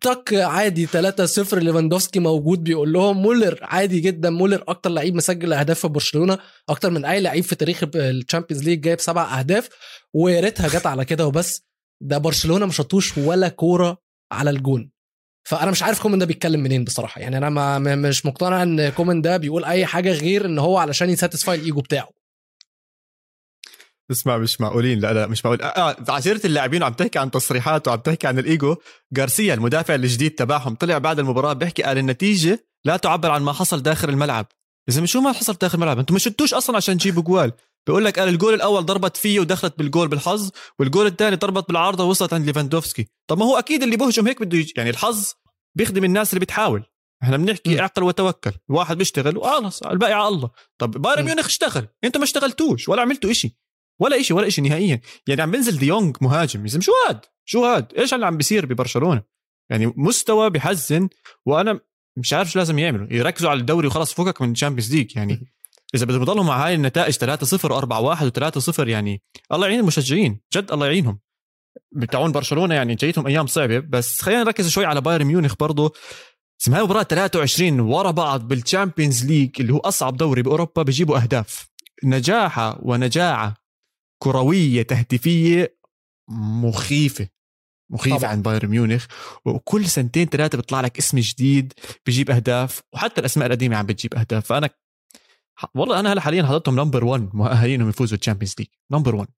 تك 0.00 0.34
عادي 0.34 0.86
3-0 0.86 1.54
ليفاندوفسكي 1.54 2.20
موجود 2.20 2.64
بيقول 2.64 2.92
لهم 2.92 3.22
مولر 3.22 3.58
عادي 3.62 4.00
جدا 4.00 4.30
مولر 4.30 4.64
أكتر 4.68 4.90
لعيب 4.90 5.14
مسجل 5.14 5.52
أهداف 5.52 5.80
في 5.80 5.88
برشلونة 5.88 6.38
أكتر 6.68 6.90
من 6.90 7.04
أي 7.04 7.20
لعيب 7.20 7.44
في 7.44 7.54
تاريخ 7.54 7.84
ال 7.94 8.01
Champions 8.01 8.64
League 8.64 8.80
جايب 8.80 9.00
سبع 9.00 9.38
أهداف. 9.38 9.68
ويا 10.14 10.40
ريتها 10.40 10.68
جت 10.68 10.86
على 10.86 11.04
كده 11.04 11.26
وبس. 11.26 11.62
ده 12.02 12.18
برشلونة 12.18 12.66
ما 12.66 12.72
شطوش 12.72 13.18
ولا 13.18 13.48
كورة 13.48 13.98
على 14.32 14.50
الجون. 14.50 14.90
فأنا 15.48 15.70
مش 15.70 15.82
عارف 15.82 16.02
كومن 16.02 16.18
ده 16.18 16.26
بيتكلم 16.26 16.60
منين 16.60 16.84
بصراحة. 16.84 17.20
يعني 17.20 17.38
أنا 17.38 17.50
ما 17.50 17.78
مش 17.94 18.26
مقتنع 18.26 18.62
إن 18.62 18.88
كومان 18.88 19.22
ده 19.22 19.36
بيقول 19.36 19.64
أي 19.64 19.86
حاجة 19.86 20.12
غير 20.12 20.46
إن 20.46 20.58
هو 20.58 20.78
علشان 20.78 21.10
ي 21.10 21.16
satisfy 21.16 21.58
ال 21.58 21.63
ego 21.63 21.80
بتاعه. 21.80 22.08
اسمع 24.10 24.36
مش 24.38 24.60
معقولين. 24.60 25.00
لا 25.00 25.12
لا 25.12 25.26
مش 25.26 25.44
معقول. 25.44 25.62
آه, 25.62 25.66
آه، 25.66 25.96
على 26.08 26.22
سيرة 26.22 26.40
اللاعبين 26.44 26.82
وعم 26.82 26.92
تحكي 26.92 27.18
عن 27.18 27.30
تصريحات 27.30 27.88
وعم 27.88 27.98
تحكي 27.98 28.26
عن 28.26 28.38
الإيجو. 28.38 28.76
غارسيا 29.18 29.54
المدافع 29.54 29.94
الجديد 29.94 30.30
تبعهم 30.30 30.74
طلع 30.74 30.98
بعد 30.98 31.18
المباراة 31.18 31.52
بيحكي 31.52 31.82
قال 31.82 31.98
النتيجة 31.98 32.66
لا 32.84 32.96
تعبر 32.96 33.30
عن 33.30 33.42
ما 33.42 33.52
حصل 33.52 33.82
داخل 33.82 34.08
الملعب. 34.08 34.46
اذا 34.88 35.04
شو 35.04 35.20
ما 35.20 35.32
حصل 35.32 35.52
داخل 35.52 35.78
الملعب؟ 35.78 35.98
أنتم 35.98 36.14
ما 36.14 36.18
شطتوش 36.18 36.54
أصلا 36.54 36.76
عشان 36.76 36.98
تجيبوا 36.98 37.22
جوال. 37.22 37.52
بيقول 37.86 38.04
لك 38.04 38.18
قال 38.18 38.28
الجول 38.28 38.54
الأول 38.54 38.86
ضربت 38.86 39.16
فيه 39.16 39.40
ودخلت 39.40 39.78
بالجول 39.78 40.08
بالحظ 40.08 40.50
والجول 40.78 41.06
الثاني 41.06 41.36
ضربت 41.36 41.68
بالعارضة 41.68 42.04
ووصلت 42.04 42.32
عند 42.32 42.46
ليفاندوفسكي. 42.46 43.08
طب 43.30 43.38
ما 43.38 43.44
هو 43.44 43.58
أكيد 43.58 43.82
اللي 43.82 43.96
بهجم 43.96 44.26
هيك 44.26 44.42
بده 44.42 44.66
يعني 44.76 44.90
الحظ 44.90 45.32
بيخدم 45.74 46.04
الناس 46.04 46.32
اللي 46.32 46.40
بتحاول. 46.40 46.84
إحنا 47.22 47.36
بنحكي. 47.36 47.80
اعقل 47.80 48.02
وتوكل. 48.02 48.52
واحد 48.68 48.98
بيشتغل 48.98 49.36
وخلص 49.36 49.82
الباقي 49.82 50.12
على 50.12 50.28
الله. 50.28 50.50
طب 50.78 50.90
بايرن. 50.90 51.24
ميونخ 51.24 51.46
اشتغل. 51.46 51.88
أنتوا 52.04 52.20
ما 52.20 52.24
اشتغلتوش 52.24 52.88
ولا 52.88 53.02
عملتوا 53.02 53.30
إشي. 53.30 53.56
ولا 53.98 54.20
إشي 54.20 54.34
ولا 54.34 54.46
إشي 54.46 54.60
نهائيا. 54.60 55.00
يعني 55.26 55.42
عم 55.42 55.50
بينزل 55.50 55.78
دي 55.78 55.91
يونج 55.91 56.16
مهاجم. 56.20 56.66
يزم 56.66 56.80
شو 56.80 56.92
هاد؟ 57.08 57.20
شو 57.44 57.64
هاد؟ 57.64 57.92
إيش 57.98 58.14
اللي 58.14 58.26
عم 58.26 58.36
بيصير 58.36 58.66
ببرشلونة؟ 58.66 59.22
يعني 59.70 59.92
مستوى 59.96 60.50
بحزن 60.50 61.08
وأنا 61.46 61.80
مش 62.16 62.32
عارف 62.32 62.50
شو 62.50 62.58
لازم 62.58 62.78
يعملوا. 62.78 63.06
يركزوا 63.10 63.50
على 63.50 63.60
الدوري 63.60 63.86
وخلاص 63.86 64.14
فكك 64.14 64.42
من 64.42 64.50
ال 64.50 64.54
Champions 64.54 64.94
League 64.94 65.16
يعني 65.16 65.52
إذا 65.94 66.04
بدهم 66.04 66.22
يضلوا 66.22 66.44
مع 66.44 66.66
هاي 66.66 66.74
النتائج 66.74 67.14
3-0 67.14 67.18
و4-1 67.18 68.30
و3-0 68.30 68.78
يعني 68.78 69.22
الله 69.52 69.66
يعين 69.66 69.80
المشجعين 69.80 70.40
جد 70.54 70.72
الله 70.72 70.86
يعينهم. 70.86 71.18
بتاعون 71.92 72.32
برشلونة 72.32 72.74
يعني 72.74 72.94
جايتهم 72.94 73.26
أيام 73.26 73.46
صعبة. 73.46 73.78
بس 73.78 74.20
خلينا 74.20 74.44
نركز 74.44 74.68
شوي 74.68 74.84
على 74.84 75.00
بايرن 75.00 75.24
ميونخ 75.24 75.54
برضه 75.60 75.92
اسم 76.62 76.74
هاي 76.74 76.82
مباراة 76.82 77.02
23 77.02 77.80
ورا 77.80 78.10
بعض 78.10 78.48
بال 78.48 78.62
Champions 78.62 79.26
League 79.26 79.50
اللي 79.60 79.72
هو 79.72 79.78
أصعب 79.78 80.16
دوري 80.16 80.42
بأوروبا 80.42 80.82
بيجيبوا 80.82 81.18
أهداف. 81.18 81.68
نجاحة 82.04 82.78
ونجاعة. 82.82 83.65
كروية 84.18 84.82
تهديفية 84.82 85.76
مخيفة 86.28 87.28
مخيفة 87.90 88.18
طبعاً. 88.18 88.30
عن 88.30 88.42
بايرن 88.42 88.68
ميونخ 88.68 89.06
وكل 89.44 89.86
سنتين 89.86 90.26
ثلاثة 90.26 90.56
بيطلع 90.56 90.80
لك 90.80 90.98
اسم 90.98 91.18
جديد 91.18 91.72
بيجيب 92.06 92.30
أهداف 92.30 92.82
وحتى 92.92 93.20
الأسماء 93.20 93.46
القديمة 93.46 93.76
عم 93.76 93.86
بتجيب 93.86 94.14
أهداف. 94.14 94.46
فأنا 94.46 94.70
والله 95.74 96.00
أنا 96.00 96.12
هلأ 96.12 96.20
حاليا 96.20 96.42
حاططهم 96.42 96.76
number 96.76 97.04
1 97.04 97.34
مؤهلين 97.34 97.74
انهم 97.74 97.88
يفوزوا 97.88 98.18
ال 98.18 98.22
Champions 98.22 98.54
League 98.58 98.68
number 98.90 99.14
1 99.14 99.28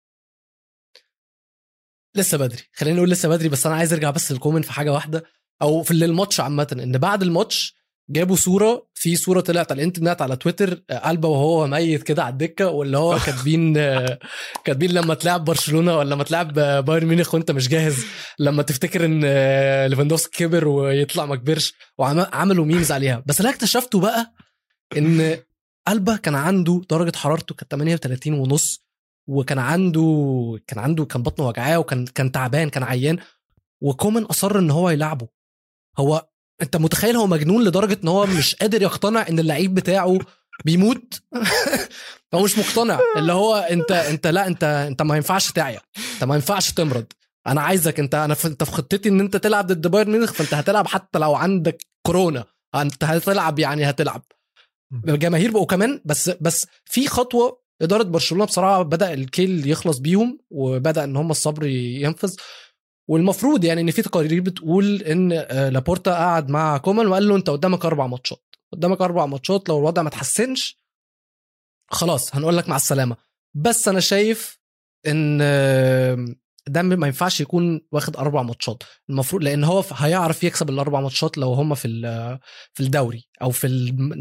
لسه 2.16 2.38
بدري. 2.38 2.62
خلينا 2.72 2.96
نقول 2.96 3.10
لسه 3.10 3.28
بدري 3.28 3.48
بس 3.48 3.66
أنا 3.66 3.74
عايز 3.74 3.92
أرجع 3.92 4.10
بس 4.10 4.32
لل 4.32 4.39
comment 4.39 4.64
في 4.64 4.72
حاجة 4.72 4.92
واحدة 4.92 5.24
أو 5.62 5.82
في 5.82 5.90
الماتش 5.90 6.40
عامة 6.40 6.68
إن 6.72 6.98
بعد 6.98 7.22
الماتش 7.22 7.78
جابوا 8.10 8.36
صورة 8.36 8.88
في 8.94 9.16
صورة 9.16 9.40
طلعت 9.40 9.72
على 9.72 9.78
الإنترنت 9.78 10.22
على 10.22 10.36
تويتر 10.36 10.82
آه، 10.90 10.98
ألبا 10.98 11.28
وهو 11.28 11.66
ميت 11.66 12.02
كده 12.02 12.22
على 12.24 12.32
الدكة 12.32 12.68
واللي 12.68 12.98
هو 12.98 13.18
كاتبين 13.26 13.76
آه، 13.76 14.18
كاتبين 14.64 14.90
لما 14.90 15.14
تلعب 15.14 15.44
برشلونة 15.44 15.98
ولا 15.98 16.14
لما 16.14 16.24
تلعب 16.24 16.58
آه، 16.58 16.80
بايرن 16.80 17.06
ميونخ 17.06 17.34
وانت 17.34 17.50
مش 17.50 17.68
جاهز 17.68 18.04
لما 18.38 18.62
تفتكر 18.62 19.04
إن 19.04 19.22
آه، 19.24 19.86
ليفاندوفسكي 19.86 20.44
كبر 20.44 20.68
ويطلع 20.68 21.26
ما 21.26 21.36
كبرش 21.36 21.74
وعملوا 21.98 22.64
memes 22.64 22.92
عليها. 22.92 23.22
بس 23.26 23.40
اللي 23.40 23.50
اكتشفته 23.50 24.00
بقى 24.00 24.34
إن 24.96 25.38
ألبا 25.88 26.16
كان 26.16 26.34
عنده 26.34 26.82
درجة 26.90 27.16
حرارته 27.16 27.54
كانت 27.54 27.70
38 27.70 28.34
ونص 28.34 28.84
وكان 29.26 29.58
عنده 29.58 30.58
كان 30.66 30.78
عنده 30.78 31.04
كان 31.04 31.22
بطنه 31.22 31.48
وجعاه 31.48 31.78
وكان 31.78 32.06
كان 32.06 32.32
تعبان 32.32 32.70
كان 32.70 32.82
عيان 32.82 33.18
وكومان 33.80 34.22
أصر 34.22 34.58
إن 34.58 34.70
هو 34.70 34.90
يلعبه. 34.90 35.28
هو 35.98 36.28
انت 36.62 36.76
متخيل 36.76 37.16
هو 37.16 37.26
مجنون 37.26 37.64
لدرجة 37.64 37.98
إن 38.02 38.08
هو 38.08 38.26
مش 38.26 38.54
قادر 38.54 38.82
يقتنع 38.82 39.28
إن 39.28 39.38
اللعيب 39.38 39.74
بتاعه 39.74 40.18
بيموت؟ 40.64 41.20
هو 42.34 42.42
مش 42.42 42.58
مقتنع. 42.58 43.00
اللي 43.16 43.32
هو 43.32 43.54
أنت 43.56 43.90
أنت 43.92 44.26
لا 44.26 44.46
أنت 44.46 44.64
أنت 44.64 45.02
ما 45.02 45.16
ينفعش 45.16 45.52
تعيا. 45.52 45.80
أنت 46.14 46.24
ما 46.24 46.34
ينفعش 46.34 46.72
تمرض. 46.72 47.06
أنا 47.46 47.60
عايزك 47.60 48.00
أنت 48.00 48.14
أنا 48.14 48.34
في 48.34 48.48
أنت 48.48 48.64
في 48.64 48.70
خطتي 48.72 49.08
إن 49.08 49.20
أنت 49.20 49.36
تلعب 49.36 49.66
ضد 49.66 49.86
بايرن 49.86 50.10
ميونخ 50.10 50.32
فأنت 50.32 50.54
هتلعب 50.54 50.86
حتى 50.86 51.18
لو 51.18 51.34
عندك 51.34 51.82
كورونا. 52.06 52.44
أنت 52.74 53.04
هتلعب 53.04 53.58
يعني 53.58 53.90
هتلعب. 53.90 54.22
الجماهير 55.08 55.50
بقوا 55.50 55.66
كمان 55.66 56.00
بس 56.04 56.30
بس 56.40 56.66
في 56.84 57.08
خطوة 57.08 57.62
إدارة 57.82 58.02
برشلونة 58.02 58.44
بصراحة 58.44 58.82
بدأ 58.82 59.14
الكيل 59.14 59.70
يخلص 59.70 59.98
بيهم 59.98 60.38
وبدأ 60.50 61.04
إن 61.04 61.16
هم 61.16 61.30
الصبر 61.30 61.66
ينفد. 61.66 62.34
والمفروض 63.08 63.64
يعني 63.64 63.80
إن 63.80 63.90
في 63.90 64.02
تقارير 64.02 64.40
بتقول 64.40 65.02
إن 65.02 65.32
آه، 65.32 65.68
لابورتا 65.68 66.14
قعد 66.14 66.48
مع 66.50 66.78
كومان 66.78 67.06
وقال 67.06 67.28
له 67.28 67.36
أنت 67.36 67.50
قدامك 67.50 67.84
أربع 67.84 68.06
ماتشات. 68.06 68.44
قدامك 68.72 69.00
أربع 69.00 69.26
ماتشات 69.26 69.68
لو 69.68 69.78
الوضع 69.78 70.02
ما 70.02 70.10
تحسنش 70.10 70.78
خلاص 71.90 72.36
هنقول 72.36 72.56
لك 72.56 72.68
مع 72.68 72.76
السلامة. 72.76 73.16
بس 73.54 73.88
أنا 73.88 74.00
شايف 74.00 74.58
إن 75.06 75.38
آه، 75.42 76.26
ده 76.68 76.82
ما 76.82 77.06
ينفعش 77.06 77.40
يكون 77.40 77.80
واخد 77.92 78.16
أربع 78.16 78.42
ماتشات. 78.42 78.82
المفروض 79.10 79.42
لأن 79.44 79.64
هو 79.64 79.84
هيعرف 79.92 80.44
يكسب 80.44 80.70
الأربع 80.70 81.00
ماتشات 81.00 81.38
لو 81.38 81.52
هم 81.52 81.74
في 81.74 81.88
في 82.74 82.82
الدوري 82.82 83.28
أو 83.42 83.50
في 83.50 83.68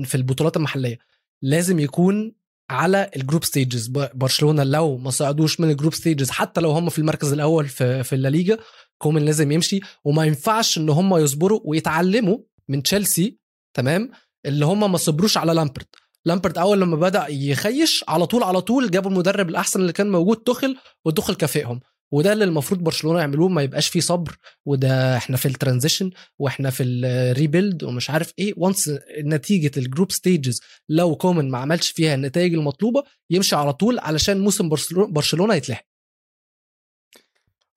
في 0.05 0.15
البطولات 0.15 0.57
المحلية. 0.57 0.97
لازم 1.41 1.79
يكون 1.79 2.35
على 2.69 3.11
ال 3.15 3.20
group 3.20 3.43
stages 3.43 3.87
برشلونة 4.13 4.63
لو 4.63 4.97
ما 4.97 5.09
صعدوش 5.09 5.59
من 5.59 5.69
ال 5.69 5.73
group 5.73 5.93
stages 5.93 6.29
حتى 6.29 6.61
لو 6.61 6.71
هم 6.71 6.89
في 6.89 6.99
المركز 6.99 7.33
الأول 7.33 7.67
في 7.67 8.03
في 8.03 8.15
الليجا 8.15 8.57
كومان 8.97 9.25
لازم 9.25 9.51
يمشي. 9.51 9.79
وما 10.05 10.25
ينفعش 10.25 10.77
إن 10.77 10.89
هم 10.89 11.17
يصبروا 11.17 11.59
ويتعلموا 11.63 12.37
من 12.69 12.83
تشيلسي 12.83 13.39
تمام؟ 13.73 14.11
اللي 14.45 14.65
هم 14.65 14.91
ما 14.91 14.97
صبروش 14.97 15.37
على 15.37 15.53
لامبارد. 15.53 15.95
لامبارد 16.25 16.57
أول 16.57 16.81
لما 16.81 16.95
بدأ 16.95 17.27
يخيش 17.29 18.05
على 18.07 18.25
طول 18.25 18.43
على 18.43 18.61
طول 18.61 18.91
جابوا 18.91 19.11
المدرب 19.11 19.49
الأحسن 19.49 19.81
اللي 19.81 19.93
كان 19.93 20.11
موجود 20.11 20.37
توخيل 20.37 20.77
وتوخيل 21.05 21.35
كافئهم. 21.35 21.79
وده 22.11 22.33
اللي 22.33 22.43
المفروض 22.43 22.79
برشلونة 22.83 23.19
يعملوه 23.19 23.47
ما 23.49 23.61
يبقاش 23.61 23.87
فيه 23.87 23.99
صبر 23.99 24.37
وده 24.65 25.17
إحنا 25.17 25.37
في 25.37 25.47
ال 25.47 25.53
transition 25.53 26.11
وإحنا 26.39 26.69
في 26.69 26.83
ال 26.83 26.96
rebuild 26.96 27.83
ومش 27.83 28.09
عارف 28.09 28.33
إيه. 28.39 28.53
once 28.57 28.91
نتيجة 29.23 29.71
ال 29.79 29.85
group 29.85 30.11
stages 30.11 30.61
لو 30.89 31.15
كومان 31.15 31.49
ما 31.49 31.57
عملش 31.57 31.91
فيها 31.91 32.13
النتائج 32.15 32.53
المطلوبة 32.53 33.03
يمشي 33.29 33.55
على 33.55 33.73
طول 33.73 33.99
علشان 33.99 34.39
موسم 34.39 34.69
برشلو- 34.69 35.07
برشلونة 35.11 35.53
يتلحق. 35.55 35.85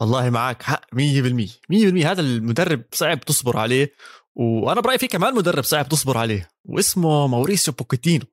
والله 0.00 0.30
معك 0.30 0.62
حق 0.62 0.84
100% 0.94 1.48
100% 1.72 2.06
هذا 2.06 2.20
المدرب 2.20 2.82
صعب 2.92 3.20
تصبر 3.20 3.56
عليه 3.56 3.92
وأنا 4.34 4.80
برأيي 4.80 4.98
في 4.98 5.06
كمان 5.08 5.34
مدرب 5.34 5.64
صعب 5.64 5.88
تصبر 5.88 6.18
عليه 6.18 6.48
واسمه 6.64 7.26
موريسيو 7.26 7.74
بوكيتينو. 7.74 8.24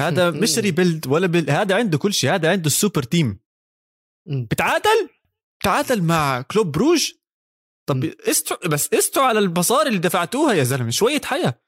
هذا 0.00 0.30
مش 0.30 0.58
rebuild 0.68 1.06
ولا 1.06 1.26
بل... 1.26 1.50
هذا 1.50 1.74
عنده 1.76 1.98
كل 1.98 2.12
شيء 2.14 2.34
هذا 2.34 2.50
عنده 2.50 2.66
ال 2.66 2.72
super 2.72 3.02
team. 3.02 3.38
بتعادل؟ 4.28 5.08
تعادل 5.64 6.02
مع 6.02 6.42
كلوب 6.42 6.72
بروج؟ 6.72 7.12
طب 7.88 7.96
مم. 7.96 8.12
استحوا 8.20 8.68
بس 8.68 8.94
استحوا 8.94 9.26
على 9.26 9.38
المصاري 9.38 9.88
اللي 9.88 9.98
دفعتوها 9.98 10.54
يا 10.54 10.64
زلمة 10.64 10.90
شوية 10.90 11.20
حياة. 11.24 11.60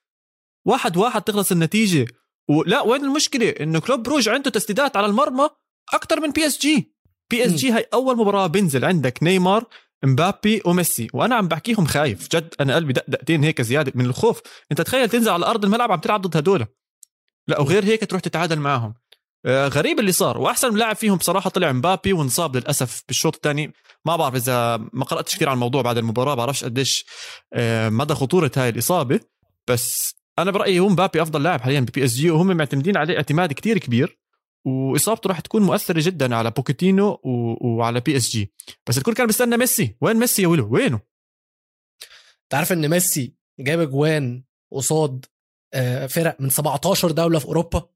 واحد 0.67 0.97
واحد 0.97 1.23
تخلص 1.23 1.53
النتيجة. 1.53 2.07
ولا 2.49 2.81
وين 2.81 3.05
المشكلة؟ 3.05 3.55
انه 3.61 3.81
كلوب 3.81 4.03
بروج 4.03 4.29
عنده 4.29 4.51
تسديدات 4.51 4.97
على 4.97 5.07
المرمى 5.07 5.49
أكثر 5.95 6.21
من 6.21 6.31
بي 6.31 6.47
اس 6.47 6.59
جي 6.59 6.93
بي 7.31 7.47
اس 7.47 7.53
جي 7.53 7.71
هاي 7.71 7.87
أول 7.93 8.17
مباراة 8.17 8.47
بينزل 8.47 8.85
عندك 8.85 9.23
نيمار 9.23 9.67
مبابي 10.05 10.63
وميسي. 10.65 11.09
وأنا 11.13 11.35
عم 11.35 11.49
بحكيهم 11.49 11.87
خايف 11.87 12.29
جد 12.29 12.55
أنا 12.61 12.75
قلبي 12.75 12.93
دق 12.93 13.05
دقتين 13.09 13.45
هيك 13.45 13.63
زيادة 13.63 13.93
من 13.95 14.07
الخوف. 14.07 14.41
أنت 14.73 14.81
تخيل 14.81 15.09
تنزل 15.09 15.31
على 15.31 15.47
أرض 15.47 15.65
الملعب 15.65 15.93
عم 15.93 16.01
تلعب 16.01 16.21
ضد 16.23 16.37
هدول. 16.37 16.67
لا 17.49 17.61
وغير 17.61 17.85
هيك 17.85 18.05
تروح 18.05 18.21
تتعادل 18.21 18.59
معهم. 18.59 18.95
غريب 19.47 20.01
اللي 20.01 20.13
صار. 20.13 20.39
وأحسن 20.39 20.77
لاعب 20.77 20.97
فيهم 20.97 21.17
بصراحة 21.17 21.51
طلع 21.51 21.73
مبابي 21.73 22.13
وانصاب 22.13 22.57
للأسف 22.57 23.03
بالشوط 23.09 23.35
الثاني. 23.35 23.73
ما 24.05 24.17
بعرف 24.17 24.35
إذا 24.35 24.77
ما 24.77 25.05
قرأتش 25.05 25.37
كثير 25.37 25.49
عن 25.49 25.55
الموضوع 25.55 25.83
بعد 25.83 25.99
المباراة 25.99 26.35
بعرفش 26.35 26.65
قديش 26.65 27.07
آه، 27.53 27.89
مدى 27.89 28.15
خطورة 28.15 28.51
هاي 28.57 28.69
الإصابة. 28.69 29.21
بس 29.69 30.15
أنا 30.39 30.51
برأيي 30.51 30.81
هو 30.81 30.89
مبابي 30.89 31.23
أفضل 31.23 31.43
لاعب 31.43 31.61
حاليا 31.61 31.81
ب 31.81 32.05
PSG 32.05 32.31
وهم 32.31 32.57
معتمدين 32.57 32.97
عليه 32.97 33.17
اعتماد 33.17 33.53
كتير 33.53 33.79
كبير 33.79 34.19
وإصابته 34.67 35.29
راح 35.29 35.41
تكون 35.41 35.63
مؤثرة 35.63 36.01
جدا 36.01 36.37
على 36.37 36.51
بوكيتينو 36.51 37.09
و... 37.09 37.57
وعلى 37.69 38.01
PSG 38.01 38.53
بس 38.89 38.99
الكل 38.99 39.15
كان 39.15 39.27
بيستنى 39.27 39.57
ميسي. 39.57 39.97
وين 40.01 40.17
ميسي 40.17 40.43
يا 40.43 40.49
ولو؟ 40.49 40.69
وينه؟ 40.73 41.01
تعرف 42.51 42.73
إن 42.73 42.89
ميسي 42.89 43.35
جاب 43.61 43.81
اجوان 43.81 44.45
قصاد 44.73 45.27
آه، 45.75 46.07
فرق 46.07 46.41
من 46.41 46.51
17 46.51 47.11
دولة 47.11 47.39
في 47.39 47.45
أوروبا؟ 47.45 47.89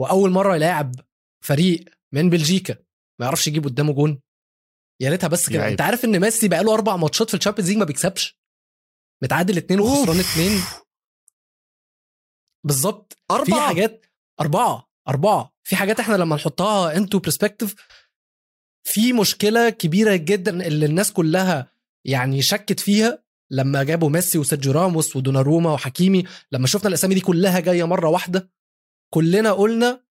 وأول 0.00 0.30
مرة 0.30 0.56
يلاعب 0.56 0.94
فريق 1.44 1.84
من 2.12 2.30
بلجيكا 2.30 2.74
ما 3.20 3.26
يعرفش 3.26 3.48
يجيب 3.48 3.64
قدامه 3.64 3.92
جون. 3.92 4.20
يا 5.00 5.10
ريتها 5.10 5.28
بس 5.28 5.50
كده. 5.50 5.68
أنت 5.72 5.80
عارف 5.80 6.04
إن 6.04 6.20
ميسي 6.20 6.48
بقى 6.48 6.64
له 6.64 6.74
أربع 6.74 6.96
ماتشات 6.96 7.30
في 7.30 7.36
ال 7.36 7.39
Champions 7.39 7.68
League 7.70 7.78
ما 7.78 7.84
بيكسبش؟ 7.84 8.38
متعادل 9.22 9.56
اتنين. 9.56 9.80
وخسران 9.80 10.20
اتنين. 10.20 10.62
بالظبط. 12.64 13.12
في 13.44 13.54
حاجات 13.68 14.06
أربعة 14.40 14.88
أربعة. 15.08 15.52
في 15.64 15.76
حاجات 15.76 16.00
إحنا 16.00 16.14
لما 16.14 16.36
نحطها 16.36 16.96
into 16.96 17.18
perspective 17.18 17.74
في 18.84 19.12
مشكلة 19.12 19.70
كبيرة 19.70 20.16
جدا 20.16 20.66
اللي 20.66 20.86
الناس 20.86 21.12
كلها 21.12 21.72
يعني 22.04 22.42
شكت 22.42 22.80
فيها 22.80 23.22
لما 23.50 23.82
جابوا 23.82 24.10
ميسي 24.10 24.38
وسيرجيو 24.38 24.72
راموس 24.72 25.16
ودوناروما 25.16 25.72
وحكيمي 25.72 26.24
لما 26.52 26.66
شفنا 26.66 26.88
الأسامي 26.88 27.14
دي 27.14 27.20
كلها 27.20 27.60
جاية 27.60 27.84
مرة 27.84 28.08
واحدة. 28.08 28.50
كلنا 29.14 29.52
قلنا 29.52 30.04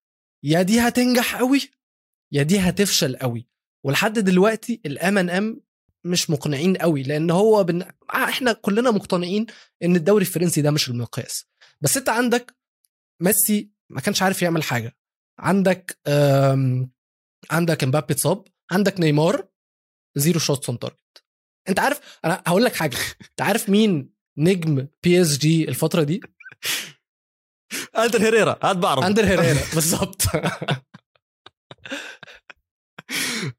يا 0.43 0.61
دي 0.61 0.79
هتنجح 0.79 1.35
قوي 1.35 1.61
يا 2.31 2.43
دي 2.43 2.59
هتفشل 2.59 3.17
قوي. 3.17 3.47
ولحد 3.85 4.19
دلوقتي 4.19 4.81
ال 4.85 5.17
MNM 5.17 5.61
مش 6.05 6.29
مقنعين 6.29 6.77
قوي 6.77 7.03
لأن 7.03 7.31
هو 7.31 7.63
بن... 7.63 7.85
إحنا 8.09 8.53
كلنا 8.53 8.91
مقتنعين 8.91 9.45
إن 9.83 9.95
الدوري 9.95 10.25
الفرنسي 10.25 10.61
ده 10.61 10.71
مش 10.71 10.89
المقياس. 10.89 11.45
بس 11.81 11.97
أنت 11.97 12.09
عندك 12.09 12.55
ميسي 13.21 13.69
ما 13.89 14.01
كانش 14.01 14.21
عارف 14.21 14.41
يعمل 14.41 14.63
حاجة. 14.63 14.97
عندك 15.39 15.99
أم... 16.07 16.91
عندك 17.51 17.83
مبابي 17.83 18.13
اتصاب 18.13 18.47
عندك 18.71 18.99
نيمار 18.99 19.47
zero 20.15 20.39
shots 20.39 20.69
on 20.69 20.79
target 20.79 21.23
أنت 21.69 21.79
عارف 21.79 22.19
أنا 22.25 22.43
هقول 22.47 22.63
لك 22.63 22.75
حاجة. 22.75 22.97
أنت 23.21 23.41
عارف 23.41 23.69
مين 23.69 24.13
نجم 24.37 24.87
بي 25.03 25.21
اس 25.21 25.37
جي 25.37 25.69
الفترة 25.69 26.03
دي؟ 26.03 26.21
اندر 27.97 28.21
هيريرا 28.21 28.59
هاد 28.63 28.79
بعرف 28.79 29.03
اندر 29.03 29.25
هيريرا 29.25 29.59
بالظبط 29.75 30.21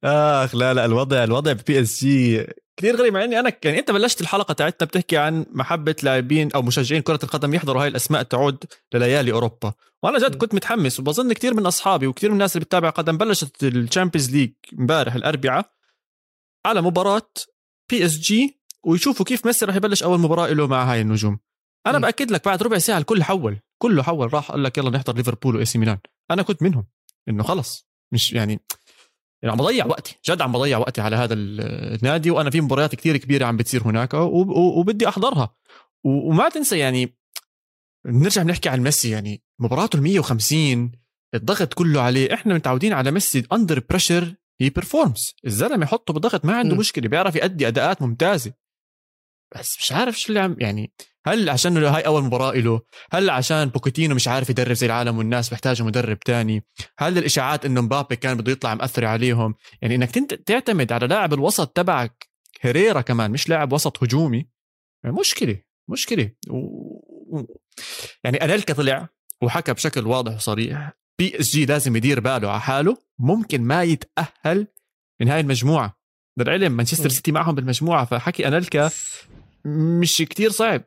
آخ 0.04 0.54
لا 0.54 0.74
لا 0.74 0.84
الوضع 0.84 1.24
الوضع 1.24 1.52
بي 1.52 1.80
إس 1.80 2.00
جي 2.04 2.46
كثير 2.78 2.96
غريب 2.96 3.12
مع 3.12 3.24
إني 3.24 3.40
أنا 3.40 3.52
يعني 3.64 3.78
أنت 3.78 3.90
بلشت 3.90 4.20
الحلقة 4.20 4.52
تاعتنا 4.52 4.88
بتحكي 4.88 5.16
عن 5.16 5.46
محبة 5.50 5.96
لاعبين 6.02 6.52
أو 6.52 6.62
مشجعين 6.62 7.02
كرة 7.02 7.18
القدم 7.22 7.54
يحضروا 7.54 7.82
هاي 7.82 7.88
الأسماء 7.88 8.22
تعود 8.22 8.64
لليالي 8.94 9.32
أوروبا. 9.32 9.72
وأنا 10.02 10.18
جد 10.18 10.34
كنت 10.34 10.54
متحمس 10.54 11.00
وبظن 11.00 11.32
كثير 11.32 11.54
من 11.54 11.66
أصحابي 11.66 12.06
وكثير 12.06 12.30
من 12.30 12.34
الناس 12.34 12.56
اللي 12.56 12.64
بتتابع 12.64 12.90
قدم 12.90 13.16
بلشت 13.16 13.62
الشامبيونز 13.62 14.30
ليج 14.30 14.52
امبارح 14.78 15.14
الأربعاء 15.14 15.70
على 16.66 16.82
مباراة 16.82 17.30
بي 17.90 18.04
إس 18.04 18.18
جي 18.18 18.60
ويشوفوا 18.84 19.26
كيف 19.26 19.46
ميسي 19.46 19.64
راح 19.64 19.76
يبلش 19.76 20.02
أول 20.02 20.20
مباراة 20.20 20.48
له 20.48 20.66
مع 20.66 20.92
هاي 20.92 21.00
النجوم. 21.00 21.38
أنا 21.86 21.98
م. 21.98 22.00
بأكد 22.00 22.30
لك 22.30 22.44
بعد 22.44 22.62
ربع 22.62 22.78
ساعة 22.78 22.98
الكل 22.98 23.22
حول. 23.22 23.58
كله 23.78 24.02
حول 24.02 24.34
راح 24.34 24.50
قال 24.50 24.62
لك 24.62 24.78
يلا 24.78 24.90
نحضر 24.90 25.16
ليفربول 25.16 25.56
وإي 25.56 25.64
سي 25.64 25.78
ميلان. 25.78 25.98
أنا 26.30 26.42
كنت 26.42 26.62
منهم 26.62 26.86
إنه 27.28 27.42
خلص. 27.42 27.88
مش 28.12 28.32
يعني 28.32 28.60
يعني 29.42 29.52
عم 29.52 29.58
بضيع 29.58 29.86
وقتي 29.86 30.18
جد 30.28 30.42
عم 30.42 30.52
بضيع 30.52 30.78
وقتي 30.78 31.00
على 31.00 31.16
هذا 31.16 31.34
النادي 31.34 32.30
وأنا 32.30 32.50
في 32.50 32.60
مباريات 32.60 32.94
كثير 32.94 33.16
كبيرة 33.16 33.46
عم 33.46 33.56
بتصير 33.56 33.82
هناك 33.82 34.14
وبدي 34.14 35.08
أحضرها. 35.08 35.56
وما 36.04 36.48
تنسى 36.48 36.78
يعني 36.78 37.18
نرجع 38.06 38.42
بنحكي 38.42 38.68
عن 38.68 38.80
ميسي 38.80 39.10
يعني 39.10 39.42
مباراته 39.60 39.96
ال 39.96 40.02
150 40.02 40.92
الضغط 41.34 41.74
كله 41.74 42.00
عليه. 42.00 42.34
إحنا 42.34 42.54
متعودين 42.54 42.92
على 42.92 43.10
ميسي 43.10 43.46
under 43.52 43.82
pressure 43.90 44.34
he 44.60 44.70
performs 44.70 45.34
الزلمة 45.46 45.84
يحطه 45.84 46.14
بضغط 46.14 46.44
ما 46.44 46.56
عنده 46.56 46.74
م. 46.76 46.78
مشكلة 46.78 47.08
بيعرف 47.08 47.36
يأدي 47.36 47.68
أداءات 47.68 48.02
ممتازة. 48.02 48.52
بس 49.54 49.78
مش 49.78 49.92
عارف 49.92 50.20
شو 50.20 50.28
اللي 50.28 50.40
عم 50.40 50.56
يعني 50.58 50.92
هل 51.26 51.50
عشان 51.50 51.76
هاي 51.76 52.02
أول 52.02 52.22
مباراة 52.22 52.52
له 52.52 52.80
هل 53.12 53.30
عشان 53.30 53.64
بوكيتينو 53.64 54.14
مش 54.14 54.28
عارف 54.28 54.50
يدرب 54.50 54.72
زي 54.72 54.86
العالم 54.86 55.18
والناس 55.18 55.52
محتاجة 55.52 55.82
مدرب 55.82 56.18
تاني؟ 56.18 56.64
هل 56.98 57.18
الإشاعات 57.18 57.64
إنه 57.64 57.80
مبابي 57.80 58.16
كان 58.16 58.36
بده 58.36 58.52
يطلع 58.52 58.74
مأثر 58.74 59.04
عليهم؟ 59.04 59.54
يعني 59.82 59.94
إنك 59.94 60.10
تعتمد 60.46 60.92
على 60.92 61.06
لاعب 61.06 61.34
الوسط 61.34 61.68
تبعك 61.68 62.28
هيريرا 62.60 63.00
كمان 63.00 63.30
مش 63.30 63.48
لاعب 63.48 63.72
وسط 63.72 64.04
هجومي 64.04 64.48
مشكلة 65.04 65.60
مشكلة. 65.88 66.30
و... 66.50 67.42
يعني 68.24 68.44
انيلكا 68.44 68.74
طلع 68.74 69.08
وحكى 69.42 69.72
بشكل 69.72 70.06
واضح 70.06 70.34
وصريح 70.34 70.92
بي 71.18 71.40
اس 71.40 71.50
جي 71.50 71.66
لازم 71.66 71.96
يدير 71.96 72.20
باله 72.20 72.50
على 72.50 72.60
حاله 72.60 72.96
ممكن 73.18 73.62
ما 73.62 73.82
يتأهل 73.82 74.66
من 75.20 75.28
هاي 75.28 75.40
المجموعة. 75.40 75.98
للعلم 76.38 76.72
مانشستر 76.72 77.08
سيتي 77.08 77.32
معهم 77.32 77.54
بالمجموعة 77.54 78.04
فحكي 78.04 78.48
انيلكا 78.48 78.90
مش 80.00 80.16
كتير 80.16 80.50
صعب. 80.50 80.84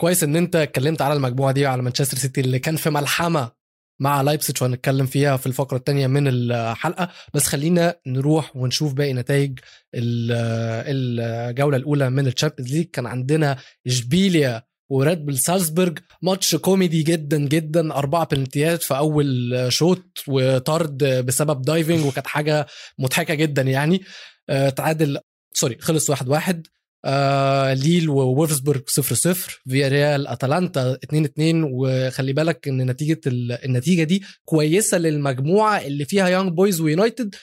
كويس 0.00 0.22
إن 0.24 0.36
أنت 0.36 0.56
اتكلمت 0.56 1.02
على 1.02 1.14
المجموعة 1.14 1.52
دي 1.52 1.66
على 1.66 1.82
مانشستر 1.82 2.16
سيتي 2.16 2.40
اللي 2.40 2.58
كان 2.58 2.76
في 2.76 2.90
ملحمة 2.90 3.58
مع 4.00 4.22
لايبسيتش 4.22 4.62
وهنتكلم 4.62 5.06
فيها 5.06 5.36
في 5.36 5.46
الفقرة 5.46 5.76
الثانية 5.76 6.06
من 6.06 6.28
الحلقة. 6.28 7.08
بس 7.34 7.46
خلينا 7.46 7.96
نروح 8.06 8.56
ونشوف 8.56 8.92
باقي 8.92 9.12
نتائج 9.12 9.58
الجولة 9.94 11.76
الأولى 11.76 12.10
من 12.10 12.26
الشامبيونز 12.26 12.72
ليج. 12.72 12.86
كان 12.86 13.06
عندنا 13.06 13.58
إشبيليا 13.86 14.62
وريد 14.90 15.26
بول 15.26 15.38
سالزبرج 15.38 15.98
ماتش 16.22 16.56
كوميدي 16.56 17.02
جدا 17.02 17.38
جدا. 17.38 17.94
أربعة 17.94 18.28
بلنتيات 18.30 18.82
في 18.82 18.96
أول 18.96 19.54
شوط 19.68 20.24
وطرد 20.28 21.04
بسبب 21.26 21.62
diving 21.62 22.04
وكانت 22.04 22.26
حاجة 22.26 22.66
مضحكة 22.98 23.34
جدا 23.34 23.62
يعني. 23.62 24.02
آه، 24.50 24.68
تعادل 24.68 25.18
sorry 25.54 25.78
خلص 25.80 26.10
واحد 26.10 26.28
واحد. 26.28 26.66
آه 27.04 27.74
ليل 27.74 28.08
وولفسبورغ 28.08 28.80
0 28.86 29.14
0 29.14 29.62
فياريال 29.68 30.26
أتلانتا 30.26 30.98
2 31.04 31.24
2 31.24 31.64
وخلي 31.72 32.32
بالك 32.32 32.68
إن 32.68 32.90
نتيجة 32.90 33.20
النتيجة 33.26 34.02
دي 34.02 34.22
كويسة 34.44 34.98
للمجموعة 34.98 35.78
اللي 35.78 36.04
فيها 36.04 36.28
يونج 36.28 36.52
بويز 36.52 36.80
ويونايتد 36.80 37.34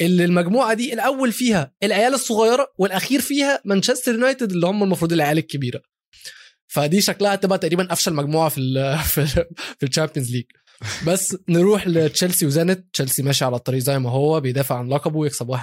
اللي 0.00 0.24
المجموعة 0.24 0.74
دي 0.74 0.92
الأول 0.94 1.32
فيها 1.32 1.72
العيال 1.82 2.14
الصغيرة 2.14 2.72
والأخير 2.78 3.20
فيها 3.20 3.60
مانشستر 3.64 4.12
يونايتد 4.14 4.52
اللي 4.52 4.66
هم 4.66 4.82
المفروض 4.82 5.12
العيال 5.12 5.38
الكبيرة. 5.38 5.80
فدي 6.66 7.00
شكلها 7.00 7.34
هتبقى 7.34 7.58
تقريبا 7.58 7.92
افشل 7.92 8.14
مجموعه 8.14 8.48
في 8.54 8.58
ال 8.60 8.98
في, 8.98 9.26
في 9.78 9.86
الشامبيونز 9.86 10.30
ليج 10.30 10.44
بس 11.06 11.36
نروح 11.48 11.88
لتشيلسي 11.88 12.46
وزينيت 12.46 12.84
تشيلسي 12.92 13.22
ماشي 13.22 13.44
على 13.44 13.56
الطريق 13.56 13.80
زي 13.80 13.98
ما 13.98 14.10
هو 14.10 14.40
بيدافع 14.40 14.78
عن 14.78 14.88
لقبه 14.88 15.18
ويكسب 15.18 15.56
1-0 15.56 15.60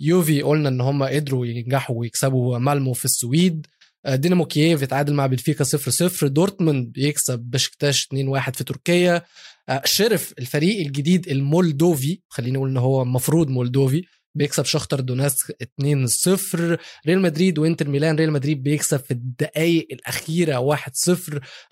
يوفي 0.00 0.42
قلنا 0.42 0.68
إن 0.68 0.80
هم 0.80 1.02
قدروا 1.02 1.46
ينجحوا 1.46 1.96
ويكسبوا. 1.96 2.58
مالمو 2.58 2.92
في 2.92 3.04
السويد 3.04 3.66
آه، 4.06 4.14
دينامو 4.14 4.44
كييف 4.46 4.82
يتعادل 4.82 5.14
مع 5.14 5.26
بنفيكا 5.26 5.64
0 5.64 5.90
0 5.90 6.26
دورتموند 6.26 6.98
يكسب 6.98 7.38
بشكتاش 7.38 8.06
2 8.06 8.28
1 8.28 8.56
في 8.56 8.64
تركيا. 8.64 9.22
آه، 9.68 9.82
شريف 9.84 10.34
الفريق 10.38 10.86
الجديد 10.86 11.28
المولدوفي 11.28 12.20
خليني 12.28 12.58
أقول 12.58 12.70
إن 12.70 12.76
هو 12.76 13.02
المفروض 13.02 13.48
مولدوفي 13.48 14.04
بيكسب 14.34 14.64
شاختار 14.64 15.00
دونيتسك 15.00 15.56
2-0 15.82 16.78
ريال 17.06 17.20
مدريد 17.20 17.58
وانتر 17.58 17.88
ميلان 17.88 18.16
ريال 18.16 18.32
مدريد 18.32 18.62
بيكسب 18.62 19.00
في 19.00 19.10
الدقائق 19.10 19.88
الأخيرة 19.92 20.76
1-0 20.76 20.80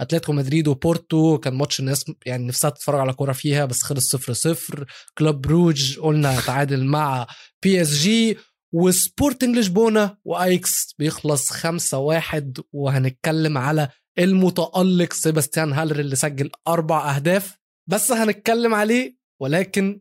أتلتيكو 0.01 0.33
مدريد 0.33 0.69
وبورتو 0.69 1.39
كان 1.39 1.55
ماتش 1.55 1.81
الناس 1.81 2.05
يعني 2.27 2.47
نفسها 2.47 2.71
تتفرج 2.71 3.01
على 3.01 3.13
كورة 3.13 3.33
فيها 3.33 3.65
بس 3.65 3.83
خلص 3.83 4.17
0-0 4.17 4.85
كلوب 5.19 5.41
بروج 5.41 5.99
قلنا 5.99 6.41
تعادل 6.41 6.85
مع 6.85 7.27
بي 7.63 7.83
إس 7.83 7.95
جي. 7.95 8.39
وسبورتنج 8.73 9.57
لشبونه 9.57 10.17
وأياكس 10.25 10.95
بيخلص 10.99 11.53
5-1 11.53 12.63
وهنتكلم 12.73 13.59
على 13.59 13.89
المتألق 14.19 15.13
سيباستيان 15.13 15.73
هالر 15.73 16.01
اللي 16.01 16.17
سجل 16.17 16.51
أربع 16.69 17.17
أهداف. 17.17 17.57
بس 17.87 18.13
هنتكلم 18.13 18.75
عليه 18.75 19.17
ولكن 19.41 20.01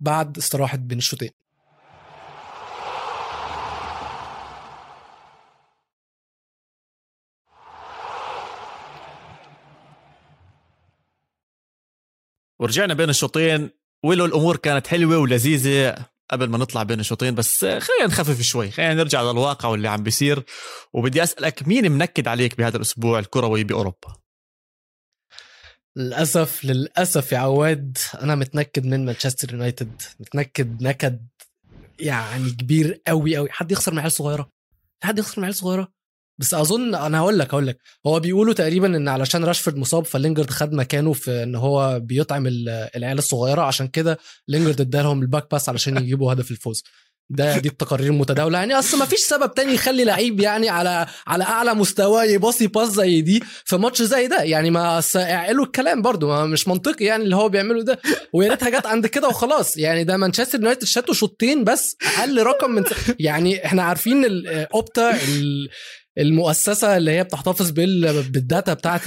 بعد 0.00 0.38
استراحة 0.38 0.76
بين 0.76 0.98
الشوطين 0.98 1.30
ورجعنا 12.60 12.94
بين 12.94 13.10
الشوطين. 13.10 13.70
ولو 14.04 14.24
الأمور 14.24 14.56
كانت 14.56 14.86
حلوة 14.86 15.18
ولذيذة 15.18 16.06
قبل 16.30 16.48
ما 16.48 16.58
نطلع 16.58 16.82
بين 16.82 17.00
الشوطين 17.00 17.34
بس 17.34 17.64
خلينا 17.64 18.06
نخفف 18.06 18.42
شوي. 18.42 18.70
خلينا 18.70 18.94
نرجع 18.94 19.22
للواقع 19.22 19.68
واللي 19.68 19.88
عم 19.88 20.02
بيصير. 20.02 20.44
وبدي 20.92 21.22
أسألك 21.22 21.68
مين 21.68 21.92
منكد 21.92 22.28
عليك 22.28 22.58
بهذا 22.58 22.76
الأسبوع 22.76 23.18
الكروي 23.18 23.64
بأوروبا؟ 23.64 24.16
للأسف 25.96 26.64
للأسف 26.64 27.32
يا 27.32 27.38
عواد 27.38 27.98
أنا 28.22 28.34
متنكد 28.34 28.86
من 28.86 29.04
مانشستر 29.06 29.52
يونايتد. 29.52 30.02
متنكد 30.20 30.82
نكد 30.82 31.28
يعني 31.98 32.50
كبير 32.50 33.00
قوي 33.06 33.36
قوي 33.36 33.50
حد 33.50 33.72
يخسر 33.72 33.94
من 33.94 34.08
صغيرة؟ 34.08 34.50
حد 35.04 35.18
يخسر 35.18 35.40
من 35.42 35.52
صغيرة؟ 35.52 35.99
بس 36.40 36.54
أظن 36.54 36.94
أنا 36.94 37.18
هقول 37.18 37.38
لك 37.38 37.54
هقول 37.54 37.66
لك. 37.66 37.78
هو 38.06 38.20
بيقولوا 38.20 38.54
تقريبا 38.54 38.86
إن 38.96 39.08
علشان 39.08 39.44
راشفورد 39.44 39.76
مصاب 39.76 40.04
فلينجارد 40.04 40.50
خد 40.50 40.72
مكانه 40.72 41.12
في 41.12 41.42
إن 41.42 41.54
هو 41.54 42.00
بيطعم 42.00 42.46
العيال 42.96 43.18
الصغيرة. 43.18 43.62
عشان 43.62 43.88
كده 43.88 44.18
لينجارد 44.48 44.80
ادالهم 44.80 45.22
ال 45.22 45.28
back 45.28 45.50
pass 45.50 45.68
علشان 45.68 45.96
يجيبوا 45.96 46.32
هدف 46.32 46.50
الفوز. 46.50 46.82
ده 47.32 47.58
دي 47.58 47.68
التقارير 47.68 48.06
المتداوله 48.06 48.58
يعني 48.58 48.74
أصل 48.78 48.98
ما 48.98 49.04
فيش 49.04 49.18
سبب 49.20 49.54
تاني 49.54 49.74
يخلي 49.74 50.04
لعيب 50.04 50.40
يعني 50.40 50.68
على 50.68 51.06
على 51.26 51.44
أعلى 51.44 51.74
مستوى 51.74 52.24
يباصي 52.24 52.66
pass 52.66 52.88
زي 52.90 53.20
دي 53.20 53.42
في 53.64 53.76
ماتش 53.76 54.02
زي 54.02 54.26
ده. 54.26 54.42
يعني 54.42 54.70
ما 54.70 55.02
اعقلوا 55.16 55.64
الكلام 55.64 56.02
برضو 56.02 56.28
ما 56.28 56.46
مش 56.46 56.68
منطقي 56.68 57.04
يعني 57.04 57.24
اللي 57.24 57.36
هو 57.36 57.48
بيعمله 57.48 57.82
ده. 57.82 58.00
ويا 58.32 58.50
ريتها 58.50 58.70
جت 58.70 58.86
عند 58.86 59.06
كده 59.06 59.28
وخلاص. 59.28 59.76
يعني 59.76 60.04
ده 60.04 60.16
مانشستر 60.16 60.58
يونايتد 60.58 60.84
شاتوا 60.84 61.14
شوطين 61.14 61.64
بس 61.64 61.96
أقل 62.18 62.42
رقم 62.42 62.70
من 62.70 62.84
يعني 63.18 63.64
إحنا 63.66 63.82
عارفين 63.82 64.24
الاوبتا 64.24 65.18
المؤسسة 66.20 66.96
اللي 66.96 67.10
هي 67.10 67.24
بتحتفظ 67.24 67.70
بال 67.70 68.05
data 68.05 68.74
بتاعه 68.74 68.98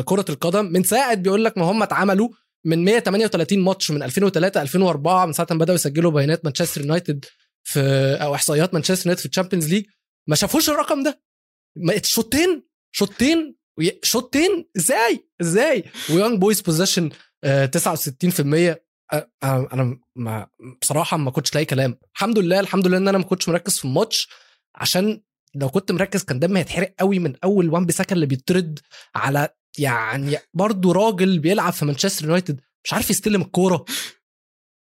كرة 0.00 0.24
القدم. 0.28 0.64
من 0.72 0.82
ساعة 0.82 1.14
بيقول 1.14 1.44
لك 1.44 1.58
ما 1.58 1.64
هم 1.64 1.82
اتعملوا 1.82 2.28
من 2.66 2.84
138 2.84 3.58
ماتش 3.58 3.90
من 3.90 4.02
2003 4.02 4.62
2004 4.62 5.26
من 5.26 5.32
ساعة 5.32 5.46
ما 5.50 5.58
بدأوا 5.58 5.74
يسجلوا 5.74 6.10
بيانات 6.10 6.44
مانشستر 6.44 6.80
يونايتد 6.80 7.24
في 7.64 7.80
أو 8.22 8.34
إحصائيات 8.34 8.74
مانشستر 8.74 9.06
يونايتد 9.06 9.20
في 9.20 9.26
الشامبيونز 9.26 9.68
ليج. 9.74 9.84
ما 10.28 10.36
شافوش 10.36 10.70
الرقم 10.70 11.02
ده. 11.02 11.22
شوطين 12.02 12.62
شوطين 12.92 13.56
شوطين. 14.02 14.68
إزاي؟ 14.76 15.28
إزاي؟ 15.40 15.84
ويونج 16.10 16.38
بويز 16.38 16.60
possession 16.60 17.10
69% 17.10 18.76
أنا 19.44 20.00
ما 20.16 20.46
بصراحة 20.82 21.16
ما 21.16 21.30
كنتش 21.30 21.54
لاقي 21.54 21.64
كلام. 21.64 21.98
الحمد 22.14 22.38
لله 22.38 22.60
الحمد 22.60 22.86
لله 22.86 22.96
إن 22.96 23.08
أنا 23.08 23.18
ما 23.18 23.24
كنتش 23.24 23.48
مركز 23.48 23.78
في 23.78 23.84
الماتش 23.84 24.28
عشان 24.74 25.20
لو 25.54 25.68
كنت 25.68 25.92
مركز 25.92 26.24
كان 26.24 26.38
دمي 26.38 26.60
هيتحرق 26.60 26.94
قوي 26.98 27.18
من 27.18 27.34
أول 27.44 27.68
وان 27.70 27.86
بيساكا 27.86 28.14
اللي 28.14 28.26
بيطرد 28.26 28.78
على 29.14 29.48
يعني 29.78 30.38
برضه 30.54 30.92
راجل 30.92 31.38
بيلعب 31.38 31.72
في 31.72 31.84
مانشستر 31.84 32.24
يونايتد. 32.24 32.60
مش 32.84 32.92
عارف 32.92 33.10
يستلم 33.10 33.42
الكورة. 33.42 33.84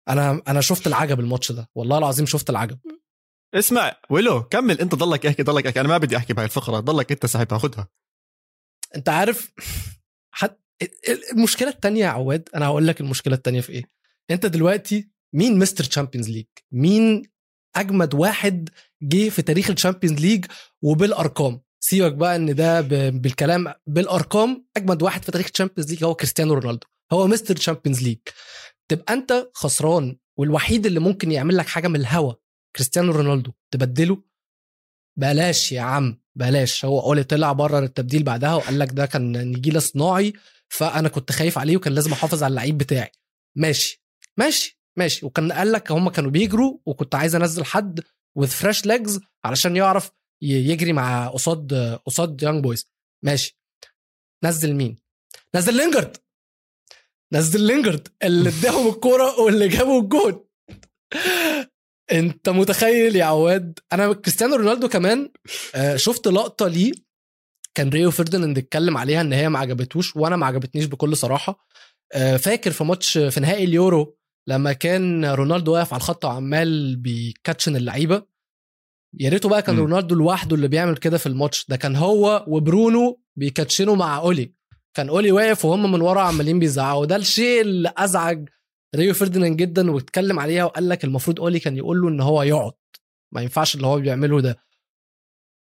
أنا 0.09 0.41
أنا 0.47 0.61
شفت 0.61 0.87
العجب 0.87 1.19
الماتش 1.19 1.51
ده. 1.51 1.69
والله 1.75 1.97
العظيم 1.97 2.25
شفت 2.25 2.49
العجب. 2.49 2.79
اسمع 3.53 3.95
ولو 4.09 4.43
كمل. 4.43 4.81
أنت 4.81 4.95
ضلك 4.95 5.25
احكي 5.25 5.43
ضلك 5.43 5.65
احكي. 5.67 5.79
أنا 5.79 5.87
ما 5.87 5.97
بدي 5.97 6.17
أحكي 6.17 6.33
بهاي 6.33 6.45
الفقرة. 6.45 6.79
ضلك 6.79 7.11
أنت 7.11 7.25
ساعتها. 7.25 7.57
خذها 7.57 7.87
أنت 8.95 9.09
عارف 9.09 9.53
حت... 10.31 10.59
المشكلة 11.31 11.69
التانية 11.69 12.01
يا 12.01 12.09
عواد 12.09 12.49
أنا 12.55 12.65
هقول 12.65 12.87
لك 12.87 13.01
المشكلة 13.01 13.35
التانية 13.35 13.61
في 13.61 13.71
إيه. 13.71 13.83
أنت 14.31 14.45
دلوقتي 14.45 15.09
مين 15.33 15.59
Mr. 15.59 15.83
Champions 15.83 16.29
League 16.29 16.45
مين 16.71 17.23
أجمد 17.75 18.13
واحد 18.13 18.69
جه 19.01 19.29
في 19.29 19.41
تاريخ 19.41 19.69
الشامبيونز 19.69 20.19
ليج 20.19 20.45
وبالأرقام. 20.81 21.61
سيبك 21.79 22.13
بقى 22.13 22.35
إن 22.35 22.55
ده. 22.55 22.81
بالكلام 23.09 23.73
بالأرقام 23.87 24.65
أجمد 24.77 25.01
واحد 25.03 25.23
في 25.25 25.31
تاريخ 25.31 25.47
الشامبيونز 25.53 25.89
ليج 25.91 26.03
هو 26.03 26.15
كريستيانو 26.15 26.53
رونالدو. 26.53 26.87
هو 27.13 27.27
Mr. 27.27 27.55
Champions 27.55 28.03
League. 28.03 28.17
تبقى 28.87 29.13
أنت 29.13 29.47
خسران 29.53 30.17
والوحيد 30.37 30.85
اللي 30.85 30.99
ممكن 30.99 31.31
يعمل 31.31 31.57
لك 31.57 31.67
حاجة 31.67 31.87
من 31.87 31.95
الهوا 31.95 32.33
كريستيانو 32.75 33.11
رونالدو. 33.11 33.51
تبدله؟ 33.71 34.23
بلاش 35.19 35.71
يا 35.71 35.81
عم 35.81 36.19
بلاش. 36.35 36.85
هو 36.85 36.99
أولي 37.01 37.23
طلع 37.23 37.51
بره 37.51 37.79
التبديل 37.79 38.23
بعدها 38.23 38.55
وقال 38.55 38.79
لك 38.79 38.91
ده 38.91 39.05
كان 39.05 39.51
نجيله 39.51 39.79
صناعي 39.79 40.33
فأنا 40.69 41.09
كنت 41.09 41.31
خايف 41.31 41.57
عليه 41.57 41.77
وكان 41.77 41.93
لازم 41.93 42.11
أحافظ 42.11 42.43
على 42.43 42.51
اللعيب 42.51 42.77
بتاعي. 42.77 43.11
ماشي. 43.55 44.03
ماشي. 44.37 44.81
ماشي. 44.97 45.25
وكان 45.25 45.51
قال 45.51 45.71
لك 45.71 45.91
هم 45.91 46.09
كانوا 46.09 46.31
بيجروا 46.31 46.77
وكنت 46.85 47.15
عايز 47.15 47.35
انزل 47.35 47.65
حد 47.65 47.99
with 48.39 48.49
fresh 48.63 48.81
legs 48.87 49.19
علشان 49.45 49.75
يعرف 49.75 50.11
يجري 50.41 50.93
مع 50.93 51.27
قصاد 51.27 51.73
قصاد 52.05 52.43
يانج 52.43 52.63
بويز 52.63 52.89
ماشي. 53.25 53.59
نزل 54.43 54.73
مين؟ 54.75 54.97
نزل 55.55 55.73
لينجارد. 55.77 56.17
نزل 57.33 57.61
لينجارد 57.61 58.07
اللي 58.23 58.49
اداهم 58.59 58.87
الكورة 58.87 59.39
واللي 59.39 59.67
جابوا 59.67 60.01
الجون. 60.01 60.45
انت 62.11 62.49
متخيل 62.49 63.15
يا 63.15 63.25
عواد؟ 63.25 63.79
أنا 63.93 64.13
كريستيانو 64.13 64.55
رونالدو 64.55 64.89
كمان 64.89 65.31
آه، 65.75 65.95
شفت 65.95 66.27
لقطة 66.27 66.67
ليه 66.67 66.91
كان 67.75 67.89
ريو 67.89 68.11
فرديناند 68.11 68.57
اتكلم 68.57 68.97
عليها 68.97 69.21
إن 69.21 69.33
هي 69.33 69.49
ما 69.49 69.59
عجبتوش 69.59 70.15
وأنا 70.15 70.35
ما 70.35 70.45
عجبتنيش 70.45 70.85
بكل 70.85 71.17
صراحة. 71.17 71.67
آه، 72.13 72.37
فاكر 72.37 72.71
في 72.71 72.83
ماتش 72.83 73.17
في 73.17 73.39
نهائي 73.39 73.63
اليورو 73.63 74.17
لما 74.47 74.73
كان 74.73 75.25
رونالدو 75.25 75.73
واقف 75.73 75.93
على 75.93 75.99
الخط 75.99 76.25
وعمال 76.25 76.95
بيكاتشن 76.95 77.75
اللعيبة 77.75 78.23
يا 79.19 79.29
ريته 79.29 79.49
بقى 79.49 79.61
كان 79.61 79.75
م. 79.75 79.79
رونالدو 79.79 80.15
لوحده 80.15 80.55
اللي 80.55 80.67
بيعمل 80.67 80.97
كده 80.97 81.17
في 81.17 81.25
الماتش 81.25 81.65
ده 81.69 81.75
كان 81.75 81.95
هو 81.95 82.45
وبرونو 82.47 83.21
بيكاتشنوا 83.35 83.95
مع 83.95 84.17
أولي 84.17 84.53
كان 84.93 85.09
أولي 85.09 85.31
واقف 85.31 85.65
وهم 85.65 85.91
من 85.91 86.01
ورا 86.01 86.21
عمالين 86.21 86.59
بيزعقوا 86.59 87.05
ده 87.05 87.15
الشيء 87.15 87.61
اللي 87.61 87.93
أزعج 87.97 88.49
ريو 88.95 89.13
فرديناند 89.13 89.57
جدا 89.57 89.91
واتكلم 89.91 90.39
عليها 90.39 90.63
وقال 90.63 90.89
لك 90.89 91.03
المفروض 91.03 91.39
أولي 91.39 91.59
كان 91.59 91.77
يقول 91.77 92.01
له 92.01 92.09
إن 92.09 92.21
هو 92.21 92.43
يقعد 92.43 92.73
ما 93.33 93.41
ينفعش 93.41 93.75
اللي 93.75 93.87
هو 93.87 93.99
بيعمله 93.99 94.41
ده 94.41 94.57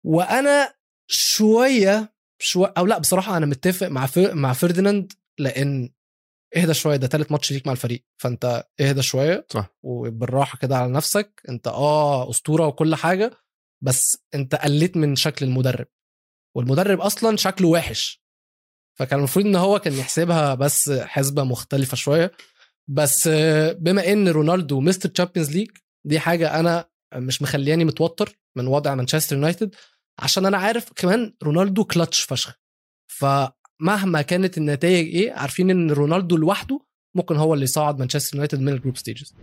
وأنا 0.05 0.73
شوية 1.07 2.13
شوية 2.39 2.73
أو 2.77 2.85
لأ 2.85 2.97
بصراحة 2.99 3.37
أنا 3.37 3.45
متفق 3.45 3.87
مع. 3.87 4.07
مع 4.17 4.53
فرديناند 4.53 5.13
لأن 5.39 5.89
اهدى 6.57 6.73
شوية 6.73 6.95
ده 6.95 7.07
تالت 7.07 7.31
ماتش 7.31 7.51
ليك 7.51 7.67
مع 7.67 7.71
الفريق. 7.73 8.03
فأنت 8.17 8.65
اهدى 8.79 9.01
شوية 9.01 9.45
صح. 9.49 9.69
وبالراحة 9.83 10.57
كده 10.57 10.77
على 10.77 10.91
نفسك. 10.91 11.41
أنت 11.49 11.67
آه 11.67 12.29
أسطورة 12.29 12.67
وكل 12.67 12.95
حاجة 12.95 13.31
بس 13.83 14.17
أنت 14.35 14.55
قلت 14.55 14.97
من 14.97 15.15
شكل 15.15 15.45
المدرب. 15.45 15.87
والمدرب 16.55 17.01
أصلا 17.01 17.37
شكله 17.37 17.67
وحش. 17.67 18.23
فكان 18.99 19.19
المفروض 19.19 19.45
إن 19.45 19.55
هو 19.55 19.79
كان 19.79 19.93
يحسبها 19.93 20.55
بس 20.55 20.89
حسبة 20.91 21.43
مختلفة 21.43 21.95
شوية. 21.97 22.31
بس 22.87 23.27
بما 23.77 24.11
إن 24.11 24.27
رونالدو 24.27 24.79
Mr. 24.79 25.09
Champions 25.09 25.51
League 25.51 25.69
دي 26.05 26.19
حاجة 26.19 26.59
أنا 26.59 26.89
مش 27.15 27.41
مخلياني 27.41 27.85
متوتر 27.85 28.39
من 28.57 28.67
وضع 28.67 28.95
مانشستر 28.95 29.35
يونايتد 29.35 29.75
عشان 30.19 30.45
أنا 30.45 30.57
عارف 30.57 30.93
كمان 30.95 31.33
رونالدو 31.43 31.85
كلتش 31.85 32.21
فشخ. 32.21 32.59
فمهما 33.79 34.21
كانت 34.21 34.57
النتائج 34.57 35.15
إيه 35.15 35.31
عارفين 35.33 35.69
إن 35.69 35.91
رونالدو 35.91 36.37
لوحده 36.37 36.79
ممكن 37.15 37.35
هو 37.35 37.53
اللي 37.53 37.63
يصعد 37.63 37.99
مانشستر 37.99 38.35
يونايتد 38.35 38.59
من 38.59 38.73
ال 38.73 38.77
group 38.77 38.97
stages 38.97 39.33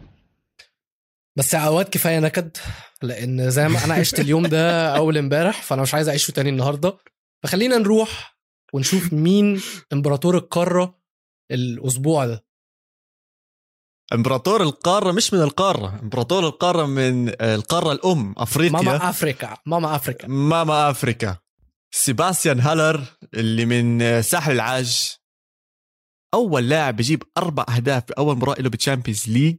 بس 1.38 1.54
عواد 1.54 1.88
كفاية 1.88 2.18
نكد 2.20 2.56
لأن 3.02 3.50
زي 3.50 3.68
ما 3.68 3.84
أنا 3.84 3.94
عشت 3.94 4.20
اليوم 4.20 4.46
ده 4.46 4.96
أول 4.96 5.18
امبارح 5.18 5.62
فأنا 5.62 5.82
مش 5.82 5.94
عايز 5.94 6.08
أعيشه 6.08 6.30
تاني 6.32 6.50
النهارده. 6.50 6.96
فخلينا 7.42 7.78
نروح 7.78 8.38
ونشوف 8.72 9.12
مين 9.12 9.60
إمبراطور 9.92 10.36
القارة 10.36 11.00
الأسبوع 11.50 12.26
ده. 12.26 12.44
إمبراطور 14.12 14.62
القارة 14.62 15.12
مش 15.12 15.34
من 15.34 15.40
القارة 15.42 16.00
إمبراطور 16.02 16.46
القارة 16.46 16.86
من 16.86 17.28
القارة 17.42 17.92
الأم 17.92 18.34
أفريقيا. 18.38 18.72
Mama 18.82 19.10
Africa 19.10 19.56
Mama 19.66 19.96
Africa 19.96 20.28
Mama 20.28 20.90
Africa 20.90 21.38
سيباستيان 21.90 22.60
هالر 22.60 23.04
اللي 23.34 23.64
من 23.64 24.22
ساحل 24.22 24.52
العاج. 24.52 25.16
أول 26.34 26.68
لاعب 26.68 26.96
بيجيب 26.96 27.22
أربع 27.38 27.66
أهداف 27.76 28.02
باول 28.08 28.36
مباراة 28.36 28.62
له 28.62 28.70
بال 28.70 28.81
Champions 28.81 29.28
League 29.28 29.56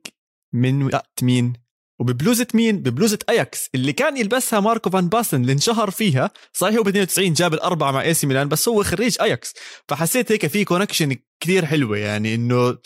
من 0.53 0.83
وقت 0.83 1.23
مين؟ 1.23 1.53
وببلوزة 1.99 2.47
مين؟ 2.53 2.77
ببلوزة 2.77 3.19
أياكس 3.29 3.69
اللي 3.75 3.93
كان 3.93 4.17
يلبسها 4.17 4.59
ماركو 4.59 4.89
فان 4.89 5.09
باستن 5.09 5.41
اللي 5.41 5.51
انشهر 5.53 5.91
فيها، 5.91 6.31
صحيح 6.53 6.75
هو 6.75 6.83
ب 6.83 6.87
92 6.87 7.33
جاب 7.33 7.53
الأربعة 7.53 7.91
مع 7.91 8.01
AC 8.01 8.27
Milan 8.27 8.49
بس 8.49 8.67
هو 8.67 8.83
خريج 8.83 9.17
أياكس، 9.21 9.53
فحسيت 9.87 10.31
هيك 10.31 10.47
في 10.47 10.65
connection 10.65 11.15
كثير 11.43 11.65
حلوة 11.65 11.97
يعني 11.97 12.35
إنه 12.35 12.77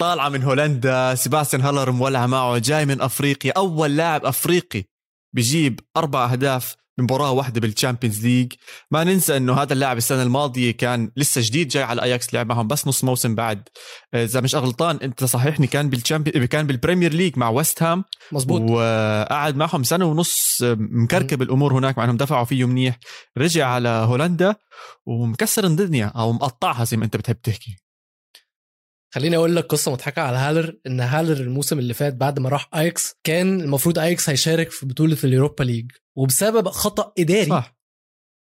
طالعة 0.00 0.28
من 0.28 0.42
هولندا 0.42 1.14
سيباستيان 1.14 1.62
هالر 1.62 1.90
مولعه 1.90 2.26
معه 2.26 2.58
جاي 2.58 2.86
من 2.86 3.00
أفريقيا. 3.00 3.52
أول 3.56 3.96
لاعب 3.96 4.24
أفريقي 4.24 4.84
بيجيب 5.34 5.80
أربع 5.96 6.32
أهداف 6.32 6.76
بمباراة 6.98 7.30
واحدة 7.32 7.60
بال 7.60 7.72
Champions 7.72 8.26
League 8.26 8.52
ما 8.90 9.04
ننسى 9.04 9.36
إنه 9.36 9.54
هذا 9.54 9.72
اللاعب 9.72 9.96
السنة 9.96 10.22
الماضية 10.22 10.70
كان 10.70 11.10
لسه 11.16 11.40
جديد 11.44 11.68
جاي 11.68 11.82
على 11.82 12.02
اياكس 12.02 12.34
لعب 12.34 12.46
معهم 12.46 12.68
بس 12.68 12.86
نص 12.86 13.04
موسم 13.04 13.34
بعد. 13.34 13.68
آه، 14.14 14.24
إذا 14.24 14.40
مش 14.40 14.54
غلطان 14.54 14.96
أنت 14.96 15.24
صححني 15.24 15.66
كان 15.66 15.90
بال 15.90 16.01
Champion 16.01 16.44
كان 16.44 16.66
بال 16.66 16.76
Premier 16.76 17.12
League 17.12 17.38
مع 17.38 17.48
ويست 17.48 17.82
هام 17.82 18.04
مظبوط. 18.32 18.70
وقعد 18.70 19.56
معهم 19.56 19.82
سنة 19.82 20.04
ونص 20.04 20.62
آه، 20.62 20.76
مكركب 20.80 21.42
الأمور 21.42 21.74
هناك 21.74 21.98
مع 21.98 22.04
إنهم 22.04 22.16
دفعوا 22.16 22.44
فيه 22.44 22.64
منيح. 22.64 22.98
رجع 23.38 23.66
على 23.66 23.88
هولندا 23.88 24.56
ومكسر 25.06 25.64
الدنيا 25.64 26.06
أو 26.06 26.32
مقطعها 26.32 26.84
زي 26.84 26.96
ما 26.96 27.04
أنت 27.04 27.16
بتحب 27.16 27.40
تحكي. 27.42 27.85
خليني 29.16 29.36
أقول 29.36 29.56
لك 29.56 29.64
قصة 29.64 29.92
مضحكة 29.92 30.22
على 30.22 30.36
هالر 30.36 30.76
إن 30.86 31.00
هالر 31.00 31.40
الموسم 31.40 31.78
اللي 31.78 31.94
فات 31.94 32.14
بعد 32.14 32.38
ما 32.38 32.48
راح 32.48 32.68
اياكس 32.74 33.14
كان 33.24 33.60
المفروض 33.60 33.98
اياكس 33.98 34.30
هيشارك 34.30 34.70
في 34.70 34.86
بطولة 34.86 35.16
ال 35.24 35.30
Europa 35.30 35.64
League 35.64 35.92
وبسبب 36.16 36.68
خطأ 36.68 37.12
إداري 37.18 37.50
صح. 37.50 37.76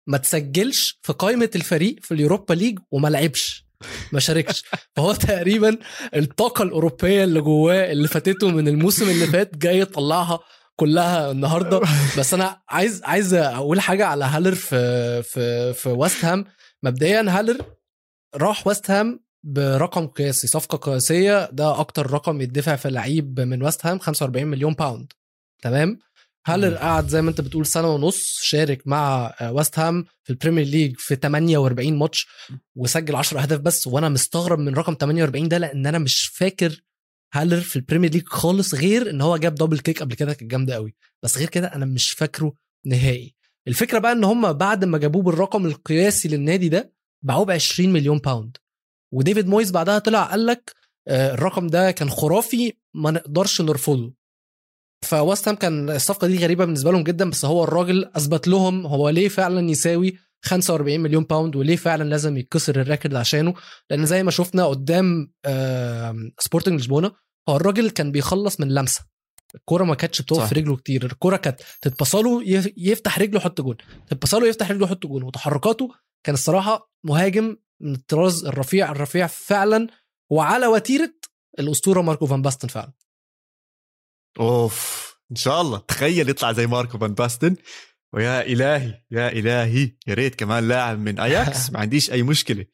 ما 0.08 0.17
تسجلش 0.17 0.99
في 1.01 1.13
قائمة 1.13 1.49
الفريق 1.56 1.95
في 2.01 2.13
ال 2.13 2.19
Europa 2.19 2.54
League 2.54 2.80
وما 2.91 3.08
لعبش 3.08 3.67
ما 4.12 4.19
شاركش. 4.19 4.63
فهو 4.95 5.13
تقريبا 5.13 5.77
الطاقة 6.15 6.63
الأوروبية 6.63 7.23
اللي 7.23 7.41
جواه 7.41 7.91
اللي 7.91 8.08
فاتته 8.08 8.51
من 8.51 8.67
الموسم 8.67 9.10
اللي 9.10 9.27
فات 9.27 9.58
جاي 9.58 9.80
يطلعها 9.80 10.39
كلها 10.75 11.32
النهارده. 11.32 11.82
بس 12.17 12.34
أنا 12.34 12.62
عايز 12.69 13.03
عايز 13.03 13.34
أقول 13.34 13.80
حاجة 13.80 14.06
على 14.06 14.25
هالر 14.25 14.56
في 14.56 15.23
في 15.23 15.73
في 15.73 15.89
ويست 15.89 16.25
هام. 16.25 16.45
مبدئيا 16.84 17.25
هالر 17.30 17.65
راح 18.36 18.67
ويست 18.67 18.91
هام 18.91 19.27
برقم 19.47 20.07
قياسي 20.07 20.47
صفقة 20.47 20.77
قياسية 20.77 21.49
ده 21.51 21.79
أكتر 21.79 22.12
رقم 22.12 22.41
يدفع 22.41 22.75
في 22.75 22.89
لعيب 22.89 23.39
من 23.39 23.63
ويست 23.63 23.86
هام 23.86 23.99
45 23.99 24.47
مليون 24.47 24.73
pound 24.73 25.13
تمام؟ 25.62 25.99
هالر. 26.47 26.75
قعد 26.75 27.07
زي 27.07 27.21
ما 27.21 27.29
أنت 27.29 27.41
بتقول 27.41 27.65
سنة 27.65 27.88
ونص 27.95 28.39
شارك 28.41 28.88
مع 28.88 29.33
ويست 29.51 29.79
هام 29.79 30.05
في 30.23 30.29
ال 30.30 30.34
Premier 30.34 30.65
League 30.65 30.95
في 30.97 31.15
48 31.15 31.93
ماتش 31.97 32.27
وسجل 32.75 33.15
10 33.15 33.41
أهداف 33.41 33.60
بس 33.60 33.88
وأنا 33.88 34.10
مستغرب 34.10 34.60
من 34.60 34.73
رقم 34.73 34.95
48 34.99 35.47
ده 35.47 35.57
لأن 35.57 35.86
أنا 35.86 35.97
مش 35.99 36.27
فاكر 36.27 36.81
هالر 37.33 37.62
في 37.62 37.75
ال 37.76 37.80
Premier 37.80 38.12
League 38.12 38.28
خالص 38.27 38.73
غير 38.75 39.10
إن 39.10 39.21
هو 39.21 39.38
جاب 39.38 39.55
double 39.56 39.80
kick 39.80 40.00
قبل 40.01 40.15
كده 40.15 40.33
كانت 40.33 40.51
جامدة 40.51 40.73
قوي 40.75 40.95
بس 41.23 41.38
غير 41.38 41.49
كده 41.49 41.67
أنا 41.67 41.86
مش 41.86 42.12
فاكره 42.12 42.53
نهائي. 42.86 43.36
الفكرة 43.67 43.99
بقى 43.99 44.12
إن 44.12 44.23
هم 44.23 44.53
بعد 44.53 44.86
ما 44.86 44.97
جابوه 44.97 45.21
بالرقم 45.23 45.65
القياسي 45.65 46.27
للنادي 46.27 46.69
ده 46.69 46.93
باعوه 47.21 47.45
ب 47.45 47.51
20 47.51 47.93
مليون 47.93 48.17
pound 48.17 48.58
وديفيد 49.13 49.48
مويز 49.48 49.72
بعدها 49.72 50.00
طلع 50.00 50.24
قال 50.24 50.46
لك 50.46 50.72
آه، 51.08 51.34
الرقم 51.34 51.67
ده 51.67 51.91
كان 51.91 52.10
خرافي 52.10 52.74
ما 52.96 53.12
نقدرش 53.12 53.62
نرفضه. 53.62 54.13
فويست 55.06 55.48
هام 55.48 55.56
كان 55.56 55.89
الصفقة 55.89 56.28
دي 56.28 56.38
غريبة 56.38 56.65
بالنسبة 56.65 56.91
لهم 56.91 57.04
جدا 57.04 57.30
بس 57.30 57.46
هو 57.46 57.63
الراجل 57.63 58.06
أثبت 58.15 58.48
لهم 58.48 58.86
هو 58.86 59.10
ليه 59.10 59.28
فعلا 59.30 59.70
يساوي 59.70 60.17
45 60.46 61.00
مليون 61.00 61.24
pound 61.23 61.56
وليه 61.56 61.76
فعلا 61.76 62.04
لازم 62.04 62.38
يتكسر 62.38 62.82
ال 62.82 62.86
record 62.86 63.15
عشانه؟ 63.15 63.54
لأن 63.89 64.06
زي 64.06 64.24
ما 64.24 64.32
شفنا 64.32 64.65
قدام 64.65 65.32
سبورتنج 66.39 66.80
لشبونه 66.80 67.12
هو 67.50 67.56
الراجل 67.56 67.89
كان 67.89 68.12
بيخلص 68.12 68.60
من 68.60 68.67
لمسة. 68.74 69.06
الكورة 69.56 69.84
ما 69.84 69.96
كانتش 69.96 70.22
بتقف. 70.22 70.50
في 70.50 70.56
رجله 70.56 70.76
كتير 70.76 71.06
الكورة 71.06 71.38
كانت 71.38 71.60
تتبصله 71.82 72.43
يف- 72.43 72.74
يفتح 72.78 73.20
رجله 73.20 73.38
يحط 73.38 73.62
جون 73.62 73.76
تتبصله 74.10 74.48
يفتح 74.48 74.72
رجله 74.72 74.86
يحط 74.86 75.06
جون 75.06 75.24
وتحركاته 75.24 75.89
كان 76.26 76.34
الصراحة 76.34 76.91
مهاجم 77.04 77.58
الطراز 77.82 78.46
الرفيع 78.46 78.92
الرفيع 78.92 79.28
فعلا 79.28 79.88
وعلى 80.30 80.68
وتيرة 80.68 81.13
الأسطورة 81.60 82.02
ماركو 82.02 82.26
فان 82.26 82.42
باستن 82.42 82.68
فعلا. 82.68 82.94
أوف 84.40 85.08
إن 85.32 85.36
شاء 85.36 85.62
الله. 85.62 85.78
تخيل 85.78 86.30
يطلع 86.30 86.52
زي 86.52 86.68
ماركو 86.68 86.98
فان 86.98 87.13
باستن. 87.13 87.56
ويا 88.13 88.42
إلهي 88.42 89.02
يا 89.12 89.32
إلهي. 89.32 89.92
يا 90.08 90.13
ريت 90.13 90.36
كمان 90.36 90.68
لاعب 90.68 91.00
من 91.00 91.20
أياكس. 91.20 91.70
ما 91.72 91.80
عنديش 91.80 92.12
أي 92.12 92.24
مشكلة. 92.24 92.66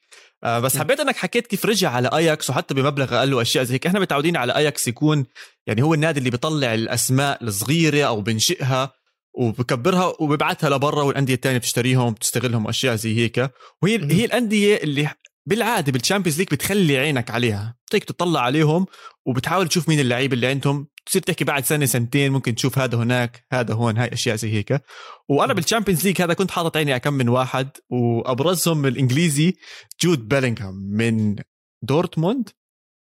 آه 0.43 0.59
بس 0.59 0.77
حبيت 0.77 0.99
إنك 0.99 1.15
حكيت 1.15 1.47
كيف 1.47 1.65
رجع 1.65 1.91
على 1.91 2.07
أياكس 2.13 2.49
وحتى 2.49 2.73
بمبلغ 2.73 3.19
أقل 3.19 3.33
وأشياء 3.33 3.63
زي 3.63 3.73
هيك 3.73 3.87
إحنا 3.87 3.99
متعودين 3.99 4.37
على 4.37 4.55
أياكس 4.55 4.87
يكون 4.87 5.25
يعني 5.67 5.81
هو 5.81 5.93
النادي 5.93 6.19
اللي 6.19 6.29
بيطلع 6.29 6.73
الأسماء 6.73 7.43
الصغيرة 7.43 8.03
أو 8.07 8.21
بنشئها. 8.21 9.02
وبكبرها 9.33 10.13
وببعتها 10.19 10.69
لبرا 10.69 11.03
والأندية 11.03 11.33
الثانية 11.33 11.57
بتشتريهم 11.57 12.13
بتستغلهم 12.13 12.65
وأشياء 12.65 12.95
زي 12.95 13.17
هيك. 13.17 13.51
وهي 13.81 14.11
هي 14.11 14.25
الأندية 14.25 14.75
اللي 14.75 15.09
بالعادة 15.45 15.91
بال 15.91 16.00
Champions 16.00 16.37
League 16.37 16.47
بتخلي 16.51 16.97
عينك 16.97 17.31
عليها. 17.31 17.75
بتيجي 17.87 18.05
تطلع 18.05 18.41
عليهم 18.41 18.85
وبتحاول 19.25 19.67
تشوف 19.67 19.89
مين 19.89 19.99
اللعيب 19.99 20.33
اللي 20.33 20.47
عندهم. 20.47 20.87
تصير 21.05 21.21
تحكي 21.21 21.43
بعد 21.43 21.65
سنة 21.65 21.85
سنتين 21.85 22.31
ممكن 22.31 22.55
تشوف 22.55 22.79
هذا 22.79 22.97
هناك 22.97 23.45
هذا 23.51 23.73
هون 23.73 23.97
هاي 23.97 24.13
أشياء 24.13 24.35
زي 24.35 24.53
هيك. 24.53 24.81
وأنا 25.29 25.53
بال 25.53 25.63
Champions 25.63 26.07
League 26.07 26.21
هذا 26.21 26.33
كنت 26.33 26.51
حاطط 26.51 26.77
عيني 26.77 26.99
كم 26.99 27.13
من 27.13 27.29
واحد 27.29 27.69
وأبرزهم 27.89 28.85
الإنجليزي 28.85 29.53
جود 30.01 30.27
بيلينغهام 30.27 30.75
من 30.75 31.35
دورتموند 31.83 32.49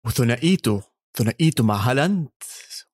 وثنائيته 0.06 0.84
ثنائيته 1.18 1.64
مع 1.64 1.76
هالاند 1.76 2.30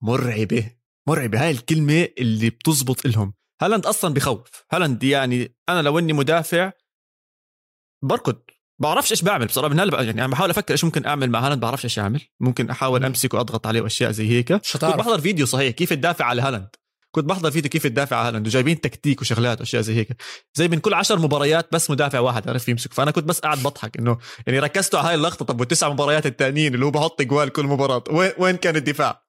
مرعبة. 0.02 0.72
مرعبه 1.08 1.44
هاي 1.44 1.52
الكلمة 1.52 2.08
اللي 2.18 2.50
بتزبط 2.50 3.06
لهم 3.08 3.34
هالاند 3.62 3.86
أصلا 3.86 4.14
بخوف. 4.14 4.66
هالاند 4.72 5.04
يعني 5.04 5.56
أنا 5.70 5.82
لو 5.82 6.00
إني 6.00 6.14
مدافع 6.14 6.72
بركض. 8.04 8.42
بعرفش 8.82 9.12
إيش 9.12 9.22
بعمل 9.22 9.46
بصراحة. 9.46 9.74
من 9.74 9.80
هلا 9.80 10.02
يعني 10.02 10.26
أنا 10.26 10.32
بحاول 10.32 10.50
أفكر 10.50 10.72
إيش 10.72 10.84
ممكن 10.84 11.06
أعمل 11.06 11.30
مع 11.30 11.40
هالاند. 11.46 11.62
بعرفش 11.62 11.84
إيش 11.84 12.00
أعمل. 12.00 12.22
ممكن 12.40 12.70
أحاول 12.70 13.06
امسك 13.06 13.34
واضغط 13.34 13.68
عليه 13.68 13.82
وأشياء 13.82 14.12
زي 14.12 14.30
هيك. 14.30 14.54
كنت 14.54 14.86
بحضر 14.86 15.22
فيديو 15.22 15.46
صحيح 15.46 15.72
كيف 15.72 15.90
تدافع 15.94 16.26
على 16.26 16.42
هالاند. 16.42 16.70
كنت 17.12 17.26
بحضر 17.26 17.52
فيديو 17.52 17.70
كيف 17.70 17.84
تدافع 17.84 18.18
على 18.18 18.28
هالاند. 18.28 18.48
وجايبين 18.48 18.82
تكتيك 18.82 19.22
وشغلات 19.22 19.60
وأشياء 19.60 19.82
زي 19.82 19.96
هيك. 19.96 20.22
زي 20.54 20.68
من 20.68 20.80
كل 20.80 20.94
عشر 20.94 21.20
مباريات 21.20 21.68
بس 21.72 21.90
مدافع 21.90 22.20
واحد 22.20 22.50
عرف 22.50 22.70
يمسك 22.70 22.94
فأنا 22.94 23.12
كنت 23.12 23.26
بس 23.26 23.40
قاعد 23.40 23.64
بضحك 23.64 23.98
إنه 23.98 24.18
يعني 24.48 24.60
ركزتوا 24.60 25.00
على 25.00 25.08
هاي 25.08 25.16
اللقطة. 25.16 25.46
طب 25.46 25.60
والتسع 25.60 25.90
مباريات 25.90 26.26
الثانيين 26.26 26.74
اللي 26.74 26.86
هو 26.86 26.92
بحط 26.92 27.22
جوال 27.22 27.50
كل 27.50 27.66
مباراة. 27.66 28.04
وين 28.38 28.58
كان 28.58 28.76
الدفاع؟ 28.76 29.26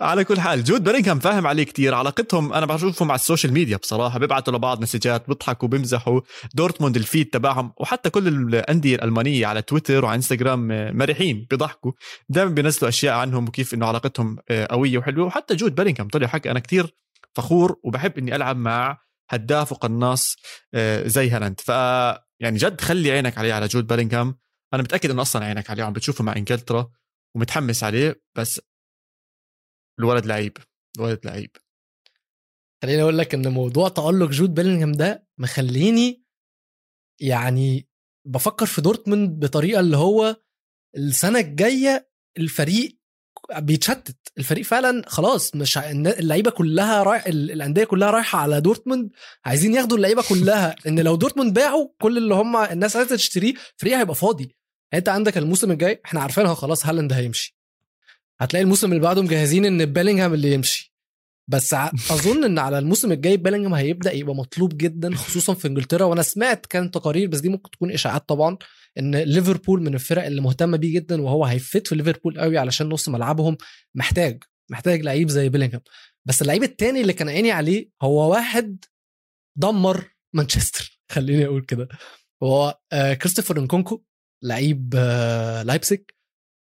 على 0.00 0.24
كل 0.24 0.40
حال 0.40 0.64
جود 0.64 0.84
بيلينغهام 0.84 1.18
فاهم 1.18 1.46
عليه 1.46 1.62
كتير. 1.62 1.94
علاقتهم 1.94 2.52
أنا 2.52 2.66
بشوفهم 2.66 3.10
على 3.10 3.18
السوشيال 3.18 3.52
ميديا 3.52 3.76
بصراحة 3.76 4.18
بيبعتوا 4.18 4.52
لبعض 4.52 4.82
مسجات 4.82 5.28
بيضحكوا 5.28 5.68
بيمزحوا. 5.68 6.20
دورتموند 6.54 6.96
الفيد 6.96 7.30
تبعهم 7.30 7.72
وحتى 7.76 8.10
كل 8.10 8.28
الأندية 8.28 8.96
الألمانية 8.96 9.46
على 9.46 9.62
تويتر 9.62 10.04
وعلى 10.04 10.16
إنستغرام 10.16 10.68
مرحين 10.96 11.46
بيضحكوا. 11.50 11.92
دائما 12.28 12.50
بينزلوا 12.50 12.88
أشياء 12.88 13.14
عنهم 13.14 13.48
وكيف 13.48 13.74
إنه 13.74 13.86
علاقتهم 13.86 14.36
آه، 14.50 14.66
قوية 14.70 14.98
وحلوة. 14.98 15.26
وحتى 15.26 15.54
جود 15.56 15.74
بيلينغهام 15.74 16.08
طلع 16.08 16.26
حكى 16.26 16.50
أنا 16.50 16.60
كتير 16.60 16.94
فخور 17.34 17.76
وبحب 17.84 18.18
إني 18.18 18.36
ألعب 18.36 18.56
مع 18.56 18.98
هداف 19.30 19.72
وقناص 19.72 20.36
آه، 20.74 21.06
زي 21.08 21.30
هالاند. 21.30 21.60
ف 21.60 21.68
يعني 22.40 22.58
جد 22.58 22.80
خلي 22.80 23.10
عينك 23.10 23.38
عليه 23.38 23.54
على 23.54 23.66
جود 23.66 23.86
بيلينغهام 23.86 24.36
أنا 24.74 24.82
متأكد 24.82 25.10
إنه 25.10 25.22
أصلا 25.22 25.44
عينك 25.44 25.70
عليه 25.70 25.84
عم 25.84 25.92
بتشوفه 25.92 26.24
مع 26.24 26.36
إنجلترا 26.36 26.90
ومتحمس 27.34 27.84
عليه. 27.84 28.22
بس 28.34 28.60
الولد 29.98 30.26
لعيب 30.26 30.58
الولد 30.98 31.20
لعيب. 31.24 31.50
خليني 32.82 33.02
أقول 33.02 33.18
لك 33.18 33.34
إن 33.34 33.48
موضوع 33.48 33.88
تألق 33.88 34.30
جود 34.30 34.54
بيلينغهام 34.54 34.92
ده 34.92 35.26
مخليني 35.38 36.24
يعني 37.20 37.88
بفكر 38.26 38.66
في 38.66 38.80
دورتموند 38.80 39.44
بطريقة 39.44 39.80
اللي 39.80 39.96
هو 39.96 40.36
السنة 40.96 41.38
الجاية 41.38 42.10
الفريق 42.38 42.98
بيتشتت 43.58 44.16
الفريق 44.38 44.64
فعلا 44.64 45.02
خلاص 45.06 45.54
مش 45.54 45.78
اللعيبة 45.78 46.50
كلها 46.50 47.02
رايح 47.02 47.26
الأندية 47.26 47.84
كلها 47.84 48.10
رايحة 48.10 48.38
على 48.38 48.60
دورتموند 48.60 49.10
عايزين 49.44 49.74
ياخدوا 49.74 49.96
اللعيبة 49.96 50.22
كلها 50.28 50.76
إن 50.86 51.00
لو 51.00 51.16
دورتموند 51.16 51.54
باعوا 51.54 51.88
كل 52.02 52.18
اللي 52.18 52.34
هم 52.34 52.56
الناس 52.56 52.96
عايزة 52.96 53.16
تشتريه 53.16 53.54
فريق 53.76 53.98
هيبقى 53.98 54.14
فاضي. 54.14 54.56
أنت 54.94 55.08
عندك 55.08 55.38
الموسم 55.38 55.70
الجاي 55.70 56.00
إحنا 56.04 56.20
عارفينها 56.20 56.54
خلاص 56.54 56.86
هالاند 56.86 57.12
هيمشي. 57.12 57.56
هتلاقي 58.40 58.62
الموسم 58.62 58.92
اللي 58.92 59.02
بعده 59.02 59.22
مجهزين 59.22 59.64
إن 59.64 59.84
بيلينغهام 59.86 60.34
اللي 60.34 60.52
يمشي. 60.52 60.94
بس 61.50 61.74
أظن 61.74 62.44
إن 62.44 62.58
على 62.58 62.78
الموسم 62.78 63.12
الجاي 63.12 63.36
بيلينغهام 63.36 63.74
هيبدأ 63.74 64.12
يبقى 64.12 64.34
مطلوب 64.34 64.76
جدا 64.76 65.14
خصوصا 65.14 65.54
في 65.54 65.68
إنجلترا. 65.68 66.04
وأنا 66.04 66.22
سمعت 66.22 66.66
كان 66.66 66.90
تقارير 66.90 67.28
بس 67.28 67.40
دي 67.40 67.48
ممكن 67.48 67.70
تكون 67.70 67.90
إشاعات 67.90 68.28
طبعا 68.28 68.58
إن 68.98 69.16
ليفربول 69.16 69.82
من 69.82 69.94
الفرق 69.94 70.24
اللي 70.24 70.40
مهتمه 70.40 70.76
بيه 70.76 70.94
جدا 70.94 71.22
وهو 71.22 71.44
هي 71.44 71.61
fit 71.61 71.86
في 71.86 71.94
ليفربول 71.94 72.40
قوي 72.40 72.58
علشان 72.58 72.88
نص 72.88 73.08
ملعبهم 73.08 73.56
محتاج 73.94 74.42
محتاج 74.70 75.00
لعيب 75.02 75.28
زي 75.28 75.48
بيلينغهام. 75.48 75.82
بس 76.28 76.42
اللعيب 76.42 76.62
التاني 76.62 77.00
اللي 77.00 77.12
كان 77.12 77.28
عيني 77.28 77.50
عليه 77.52 77.90
هو 78.02 78.30
واحد 78.30 78.84
دمر 79.58 80.14
مانشستر. 80.34 81.00
خليني 81.12 81.46
أقول 81.46 81.62
كده. 81.64 81.88
هو 82.42 82.78
آه 82.92 83.14
كريستوفر 83.14 83.58
انكونكو 83.58 84.02
لعيب 84.42 84.94
آه 84.96 85.62
لايبسيج. 85.62 86.00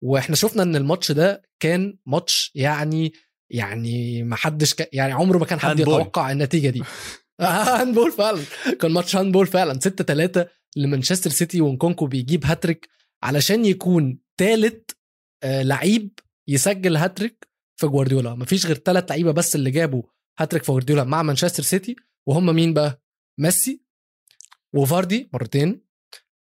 وإحنا 0.04 0.36
شفنا 0.36 0.62
إن 0.62 0.76
الماتش 0.76 1.12
ده 1.12 1.42
كان 1.60 1.98
ماتش 2.06 2.52
يعني 2.54 3.12
يعني 3.50 4.22
ما 4.22 4.36
حدش 4.36 4.74
ك... 4.74 4.88
يعني 4.92 5.12
عمره 5.12 5.38
ما 5.38 5.44
كان 5.44 5.60
حد 5.60 5.80
يتوقع 5.80 6.30
النتيجة 6.32 6.70
دي. 6.70 6.82
handball 7.40 8.12
فعلا. 8.12 8.42
كان 8.80 8.90
ماتش 8.92 9.16
handball 9.16 9.46
فعلا. 9.46 9.80
6 9.80 10.04
3 10.04 10.48
لمانشستر 10.76 11.30
سيتي 11.30 11.60
ونكونكو 11.60 12.06
بيجيب 12.06 12.44
هاتريك 12.44 12.88
علشان 13.22 13.64
يكون 13.64 14.18
ثالث 14.38 14.90
آه 15.42 15.62
لعيب 15.62 16.18
يسجل 16.48 16.96
هاتريك 16.96 17.48
في 17.80 17.86
جوارديولا. 17.86 18.34
مفيش 18.34 18.66
غير 18.66 18.76
ثلاث 18.76 19.10
لعيبة 19.10 19.30
بس 19.32 19.54
اللي 19.54 19.70
جابوا 19.70 20.02
هاتريك 20.38 20.62
في 20.64 20.72
جوارديولا 20.72 21.04
مع 21.04 21.22
مانشستر 21.22 21.62
سيتي 21.62 21.96
وهم 22.28 22.54
مين 22.54 22.74
بقى؟ 22.74 23.02
ميسي 23.40 23.82
وفاردي 24.74 25.30
مرتين 25.32 25.84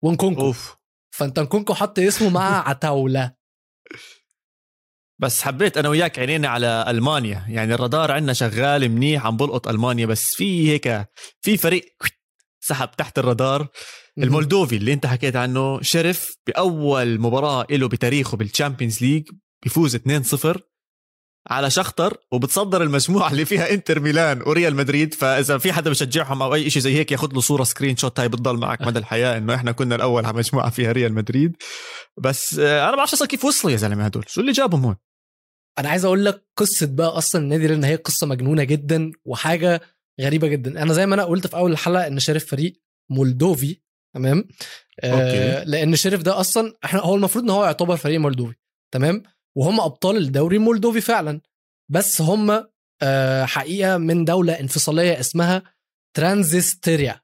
ونكونكو. 0.04 0.40
أوف. 0.40 0.76
فأنت 1.14 1.38
نكونكو 1.38 1.74
حط 1.74 1.98
اسمه 1.98 2.28
مع 2.30 2.58
عتاولة. 2.68 3.41
بس 5.18 5.42
حبيت 5.42 5.78
أنا 5.78 5.88
وياك 5.88 6.18
عينينا 6.18 6.48
على 6.48 6.84
ألمانيا. 6.88 7.44
يعني 7.48 7.74
الرادار 7.74 8.10
عندنا 8.10 8.32
شغال 8.32 8.88
منيح 8.88 9.26
عم 9.26 9.36
بلقط 9.36 9.68
ألمانيا 9.68 10.06
بس 10.06 10.34
في 10.34 10.70
هيك 10.70 11.06
في 11.40 11.56
فريق 11.56 11.84
سحب 12.60 12.90
تحت 12.90 13.18
الرادار. 13.18 13.68
المولدوفي 14.18 14.76
اللي 14.76 14.92
انت 14.92 15.06
حكيت 15.06 15.36
عنه 15.36 15.82
شرف 15.82 16.36
بأول 16.46 17.20
مباراة 17.20 17.66
له 17.70 17.88
بتاريخه 17.88 18.36
بال 18.36 18.48
Champions 18.48 19.02
League 19.02 19.28
بيفوز 19.62 19.96
2-0 19.96 20.00
على 21.50 21.70
شختر 21.70 22.16
وبتصدر 22.32 22.82
المجموعة 22.82 23.30
اللي 23.30 23.44
فيها 23.44 23.70
إنتر 23.70 24.00
ميلان 24.00 24.42
وريال 24.46 24.76
مدريد. 24.76 25.14
فإذا 25.14 25.58
في 25.58 25.72
حدا 25.72 25.90
بشجعهم 25.90 26.42
أو 26.42 26.54
أي 26.54 26.70
شيء 26.70 26.82
زي 26.82 26.94
هيك 26.94 27.12
ياخذ 27.12 27.32
له 27.32 27.40
صورة 27.40 27.64
screenshot. 27.64 28.20
هاي 28.20 28.28
بتضل 28.28 28.56
معك 28.56 28.82
مدى 28.82 28.98
الحياة. 28.98 29.38
إنه 29.38 29.54
إحنا 29.54 29.72
كنا 29.72 29.94
الأول 29.94 30.26
على 30.26 30.36
مجموعة 30.36 30.70
فيها 30.70 30.92
ريال 30.92 31.12
مدريد. 31.12 31.56
بس 32.18 32.58
آه، 32.58 32.82
أنا 32.82 32.90
ما 32.90 32.96
بعرفش 32.96 33.12
أصلا 33.12 33.28
كيف 33.28 33.44
وصلوا 33.44 33.72
يا 33.72 33.76
زلمة 33.76 34.04
هدول. 34.04 34.24
شو 34.28 34.40
اللي 34.40 34.52
جابهم 34.52 34.84
هون؟ 34.84 34.96
أنا 35.78 35.88
عايز 35.88 36.04
أقول 36.04 36.24
لك 36.24 36.46
قصة 36.56 36.86
بقى 36.86 37.08
أصلا 37.08 37.42
النادي 37.42 37.66
لأن 37.66 37.84
هي 37.84 37.96
قصة 37.96 38.26
مجنونة 38.26 38.64
جدا 38.64 39.10
وحاجة 39.24 39.80
غريبة 40.20 40.48
جدا. 40.48 40.82
أنا 40.82 40.92
زي 40.92 41.06
ما 41.06 41.14
أنا 41.14 41.24
قلت 41.24 41.46
في 41.46 41.56
أول 41.56 41.72
الحلقة 41.72 42.06
إن 42.06 42.18
شريف 42.18 42.46
فريق 42.46 42.72
مولدوفي 43.10 43.80
تمام؟ 44.14 44.48
آه. 45.00 45.64
لأن 45.64 45.96
شريف 45.96 46.22
ده 46.22 46.40
أصلا 46.40 46.78
إحنا 46.84 47.00
هو 47.00 47.14
المفروض 47.14 47.44
إن 47.44 47.50
هو 47.50 47.64
يعتبر 47.64 47.96
فريق 47.96 48.20
مولدوفي 48.20 48.54
تمام؟ 48.94 49.22
وهم 49.56 49.80
أبطال 49.80 50.16
الدوري 50.16 50.56
المولدوفي 50.56 51.00
فعلا. 51.00 51.40
بس 51.90 52.20
هم 52.20 52.64
آه 53.02 53.44
حقيقة 53.44 53.96
من 53.98 54.24
دولة 54.24 54.60
انفصالية 54.60 55.20
اسمها 55.20 55.62
ترانزستيريا 56.16 57.20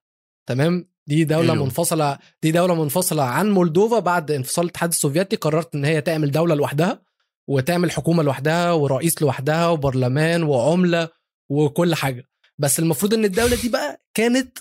تمام؟ 0.49 0.89
دي 1.07 1.25
دولة 1.25 1.53
أيوه. 1.53 1.65
منفصلة 1.65 2.19
دي 2.43 2.51
دولة 2.53 2.75
منفصلة 2.83 3.23
عن 3.23 3.51
مولدوفا 3.51 3.99
بعد 3.99 4.31
انفصال 4.31 4.65
الاتحاد 4.65 4.91
السوفيتي. 4.91 5.37
قررت 5.37 5.75
إن 5.75 5.85
هي 5.85 6.01
تعمل 6.01 6.31
دولة 6.31 6.55
لوحدها 6.55 7.03
وتعمل 7.49 7.91
حكومة 7.91 8.23
لوحدها 8.23 8.73
ورئيس 8.73 9.23
لوحدها 9.23 9.69
وبرلمان 9.69 10.43
وعملة 10.43 11.09
وكل 11.51 11.95
حاجة. 11.95 12.25
بس 12.59 12.79
المفروض 12.79 13.15
إن 13.15 13.25
الدولة 13.25 13.57
دي 13.63 13.69
بقى 13.69 14.03
كانت 14.15 14.59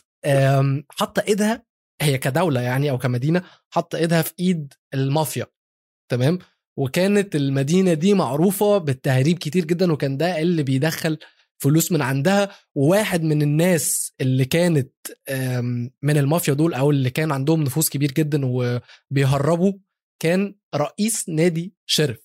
حاطة 0.90 1.24
إيدها 1.28 1.64
هي 2.02 2.18
كدولة 2.18 2.62
يعني 2.62 2.90
أو 2.90 2.98
كمدينة 2.98 3.44
حاطة 3.70 3.98
إيدها 3.98 4.22
في 4.22 4.34
إيد 4.40 4.74
المافيا. 4.94 5.46
تمام؟ 6.12 6.40
وكانت 6.78 7.36
المدينة 7.36 7.94
دي 7.94 8.14
معروفة 8.14 8.78
بالتهريب 8.78 9.38
كتير 9.38 9.66
جدا 9.66 9.92
وكان 9.92 10.18
ده 10.18 10.40
اللي 10.42 10.64
بيدخل 10.64 11.18
فلوس 11.60 11.92
من 11.92 12.02
عندها. 12.02 12.50
وواحد 12.76 13.24
من 13.24 13.42
الناس 13.42 14.14
اللي 14.22 14.46
كانت 14.46 14.92
من 16.04 16.18
المافيا 16.18 16.54
دول 16.54 16.74
أو 16.74 16.92
اللي 16.92 17.10
كان 17.10 17.32
عندهم 17.32 17.64
نفوذ 17.64 17.88
كبير 17.90 18.12
جدا 18.12 18.42
وبيهربوا 18.44 19.74
كان 20.22 20.56
رئيس 20.76 21.30
نادي 21.30 21.74
شرف. 21.86 22.18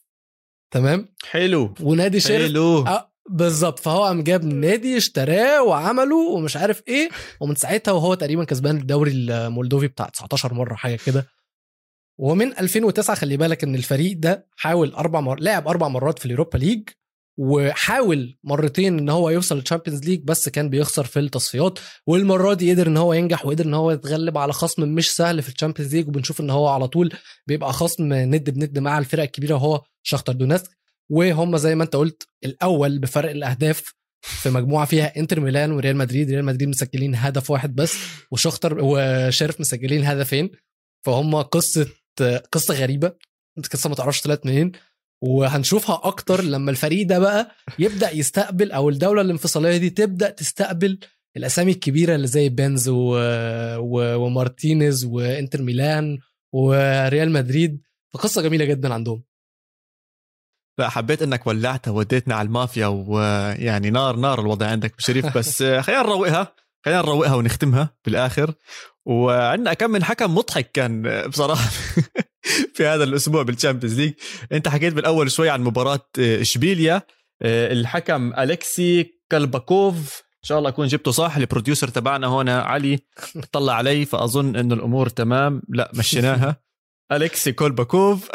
تمام؟ 0.75 1.09
حلو. 1.31 1.75
ونادي 1.81 2.21
شرف 2.21 2.43
حلو. 2.43 2.87
آه 2.87 3.13
بالظبط. 3.31 3.79
فهو 3.79 4.05
قام 4.05 4.23
جاب 4.23 4.45
نادي 4.45 4.97
اشتراه 4.97 5.63
وعمله 5.63 6.17
ومش 6.17 6.57
عارف 6.57 6.83
إيه. 6.89 7.09
ومن 7.41 7.55
ساعتها 7.55 7.93
وهو 7.93 8.15
تقريبا 8.15 8.45
كسبان 8.45 8.77
الدوري 8.77 9.11
المولدوفي 9.13 9.87
بتاع 9.89 10.09
19 10.09 10.55
مرة 10.55 10.75
حاجة 10.75 10.99
كده. 11.07 11.27
ومن 12.23 12.59
2009 12.59 13.17
خلي 13.17 13.37
بالك 13.37 13.65
إن 13.65 13.75
الفريق 13.75 14.17
ده 14.19 14.47
حاول 14.57 14.93
أربع 14.95 15.21
مر... 15.21 15.41
لعب 15.41 15.69
أربع 15.69 15.89
مرات 15.89 16.19
في 16.19 16.27
ال 16.27 16.31
Europa 16.31 16.59
League 16.59 16.89
وحاول 17.39 18.39
مرتين 18.45 18.99
إن 18.99 19.09
هو 19.09 19.31
يوصل 19.31 19.57
لل 19.57 19.65
Champions 19.65 20.05
League 20.05 20.21
بس 20.25 20.49
كان 20.49 20.69
بيخسر 20.71 21.05
في 21.05 21.19
التصفيات 21.19 21.79
والمرة 22.07 22.55
دي 22.55 22.73
قدر 22.73 22.87
إن 22.87 22.97
هو 22.97 23.13
ينجح 23.13 23.47
وقدر 23.47 23.65
إن 23.65 23.75
هو 23.75 23.91
يتغلب 23.91 24.39
على 24.39 24.53
خصم 24.53 24.89
مش 24.89 25.17
سهل 25.17 25.43
في 25.43 25.49
ال 25.49 25.53
Champions 25.53 25.95
League 25.97 26.09
وبنشوف 26.09 26.41
إن 26.41 26.51
هو 26.51 26.69
على 26.69 26.89
طول 26.89 27.13
بيبقى 27.47 27.73
خصم 27.73 28.13
ند 28.13 28.51
بند 28.51 28.79
مع 28.79 28.99
الفرق 28.99 29.23
الكبيرة 29.23 29.55
وهو 29.55 29.83
شختر 30.03 30.33
دونيتسك. 30.33 30.71
وهم 31.11 31.57
زي 31.57 31.75
ما 31.75 31.85
أنت 31.85 31.97
قلت 31.97 32.27
الأول 32.45 32.99
بفرق 32.99 33.31
الأهداف 33.31 33.95
في 34.21 34.51
مجموعة 34.51 34.87
فيها 34.87 35.17
إنتر 35.17 35.41
ميلان 35.41 35.73
وريال 35.73 35.97
مدريد 35.97 36.31
ريال 36.31 36.45
مدريد 36.45 36.69
مسجلين 36.69 37.15
هدف 37.15 37.51
واحد 37.51 37.75
بس 37.75 37.95
وشختر 38.31 38.79
وشرف 38.81 39.61
مسجلين 39.61 40.05
هدفين. 40.05 40.51
فهم 41.05 41.37
قصة 41.37 41.87
قصة 42.53 42.75
غريبة. 42.75 43.13
قصة 43.73 43.89
ما 43.89 43.95
تعرفش 43.95 44.21
طلعت 44.21 44.47
منين. 44.47 44.73
وهنشوفها 45.23 46.01
أكتر 46.05 46.43
لما 46.45 46.71
الفريق 46.71 47.07
ده 47.07 47.19
بقى 47.19 47.51
يبدأ 47.79 48.11
يستقبل 48.11 48.73
أو 48.73 48.89
الدولة 48.89 49.21
الانفصالية 49.23 49.77
دي 49.77 49.91
تبدأ 49.91 50.31
تستقبل 50.31 50.99
الأسامي 51.37 51.73
الكبيرة 51.73 52.15
اللي 52.15 52.27
زي 52.27 52.49
بنز 52.49 52.89
و... 52.89 53.15
و... 53.79 54.17
ومارتينيز 54.17 55.05
وإنتر 55.05 55.63
ميلان 55.63 56.19
وريال 56.53 57.31
مدريد. 57.31 57.81
فقصة 58.15 58.43
جميلة 58.43 58.65
جدا 58.65 58.95
عندهم. 58.95 59.23
لا 60.79 60.89
حبيت 60.89 61.23
إنك 61.23 61.47
ولعتها 61.47 61.91
وديتنا 61.91 62.35
على 62.35 62.47
المافيا 62.47 62.87
ويعني 62.87 63.91
نار 63.91 64.17
نار 64.17 64.41
الوضع 64.41 64.67
عندك 64.67 64.97
بشريف 64.97 65.37
بس 65.39 65.63
خلينا 65.63 66.03
نروقها 66.03 66.55
خلينا 66.85 67.01
نروقها 67.01 67.35
ونختمها 67.35 67.95
بالاخر 68.05 68.55
وعندنا 69.07 69.75
كم 69.75 69.91
من 69.91 70.05
حكم 70.05 70.35
مضحك 70.35 70.71
كان 70.73 71.23
بصراحة 71.29 71.71
في 72.75 72.87
هذا 72.87 73.05
الأسبوع 73.05 73.43
بال 73.43 73.53
Champions 73.53 74.01
League 74.01 74.13
أنت 74.53 74.69
حكيت 74.69 74.95
بالأول 74.95 75.31
شوي 75.31 75.51
عن 75.51 75.63
مباراة 75.63 76.07
إشبيليا. 76.19 77.03
الحكم 77.45 78.33
الكسي 78.39 79.21
كالباكوف 79.31 80.23
إن 80.43 80.49
شاء 80.49 80.59
الله 80.59 80.69
أكون 80.69 80.87
جبته 80.87 81.11
صح 81.11 81.37
ال 81.37 81.43
producer 81.43 81.89
تبعنا 81.89 82.27
هنا 82.27 82.61
علي 82.63 82.99
طلع 83.53 83.75
علي 83.75 84.05
فأظن 84.05 84.57
انه 84.57 84.75
الأمور 84.75 85.09
تمام. 85.09 85.63
لا 85.69 85.91
مشيناها. 85.95 86.57
الكسي 87.13 87.53
كولباكوف 87.53 88.31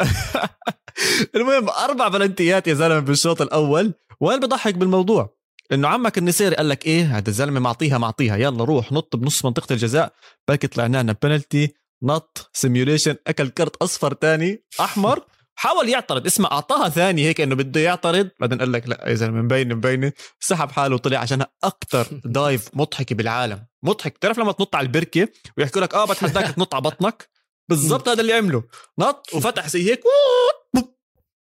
المهم 1.36 1.68
أربع 1.68 2.08
بلنتيات 2.08 2.68
يا 2.68 2.74
زلمة 2.74 2.98
بالشوط 2.98 3.42
الأول 3.42 3.94
وين 4.20 4.40
بضحك 4.40 4.74
بالموضوع؟ 4.74 5.37
إنه 5.72 5.88
عمك 5.88 6.18
النسيري 6.18 6.56
قال 6.56 6.68
لك 6.68 6.86
إيه 6.86 7.16
هذا 7.18 7.28
الزلمة 7.28 7.60
معطيها 7.60 7.98
معطيها. 7.98 8.36
يلا 8.36 8.64
روح 8.64 8.92
نط 8.92 9.16
بنص 9.16 9.44
منطقة 9.44 9.72
الجزاء. 9.72 10.12
بلكي 10.48 10.66
طلعنا 10.66 11.02
لنا 11.02 11.16
بنالتي 11.22 11.74
نط 12.02 12.50
simulation 12.52 13.16
أكل 13.26 13.48
كرت 13.48 13.76
أصفر 13.76 14.12
تاني 14.12 14.64
أحمر. 14.80 15.24
حاول 15.58 15.88
يعترض. 15.88 16.26
اسمع 16.26 16.48
أعطاها 16.52 16.88
ثاني 16.88 17.24
هيك 17.24 17.40
إنه 17.40 17.54
بده 17.54 17.80
يعترض. 17.80 18.30
بعدين 18.40 18.58
قال 18.58 18.72
لك 18.72 18.88
لا 18.88 19.08
يا 19.08 19.14
زلمة 19.14 19.42
مبينة 19.42 19.74
مبينة. 19.74 20.12
سحب 20.40 20.70
حاله 20.70 20.94
وطلع 20.94 21.18
عشانها 21.18 21.46
أكثر 21.64 22.20
دايف 22.24 22.68
مضحكة 22.72 23.14
بالعالم. 23.14 23.66
مضحك. 23.82 24.14
بتعرف 24.14 24.38
لما 24.38 24.52
تنط 24.52 24.76
على 24.76 24.86
البركة 24.86 25.28
ويحكوا 25.58 25.80
لك 25.80 25.94
آه 25.94 26.04
بتحداك 26.04 26.54
تنط 26.54 26.74
على 26.74 26.82
بطنك؟ 26.82 27.28
بالضبط 27.70 28.08
هذا 28.08 28.20
اللي 28.20 28.32
عمله. 28.32 28.64
نط 28.98 29.26
وفتح 29.34 29.68
زي 29.68 29.90
هيك 29.90 30.00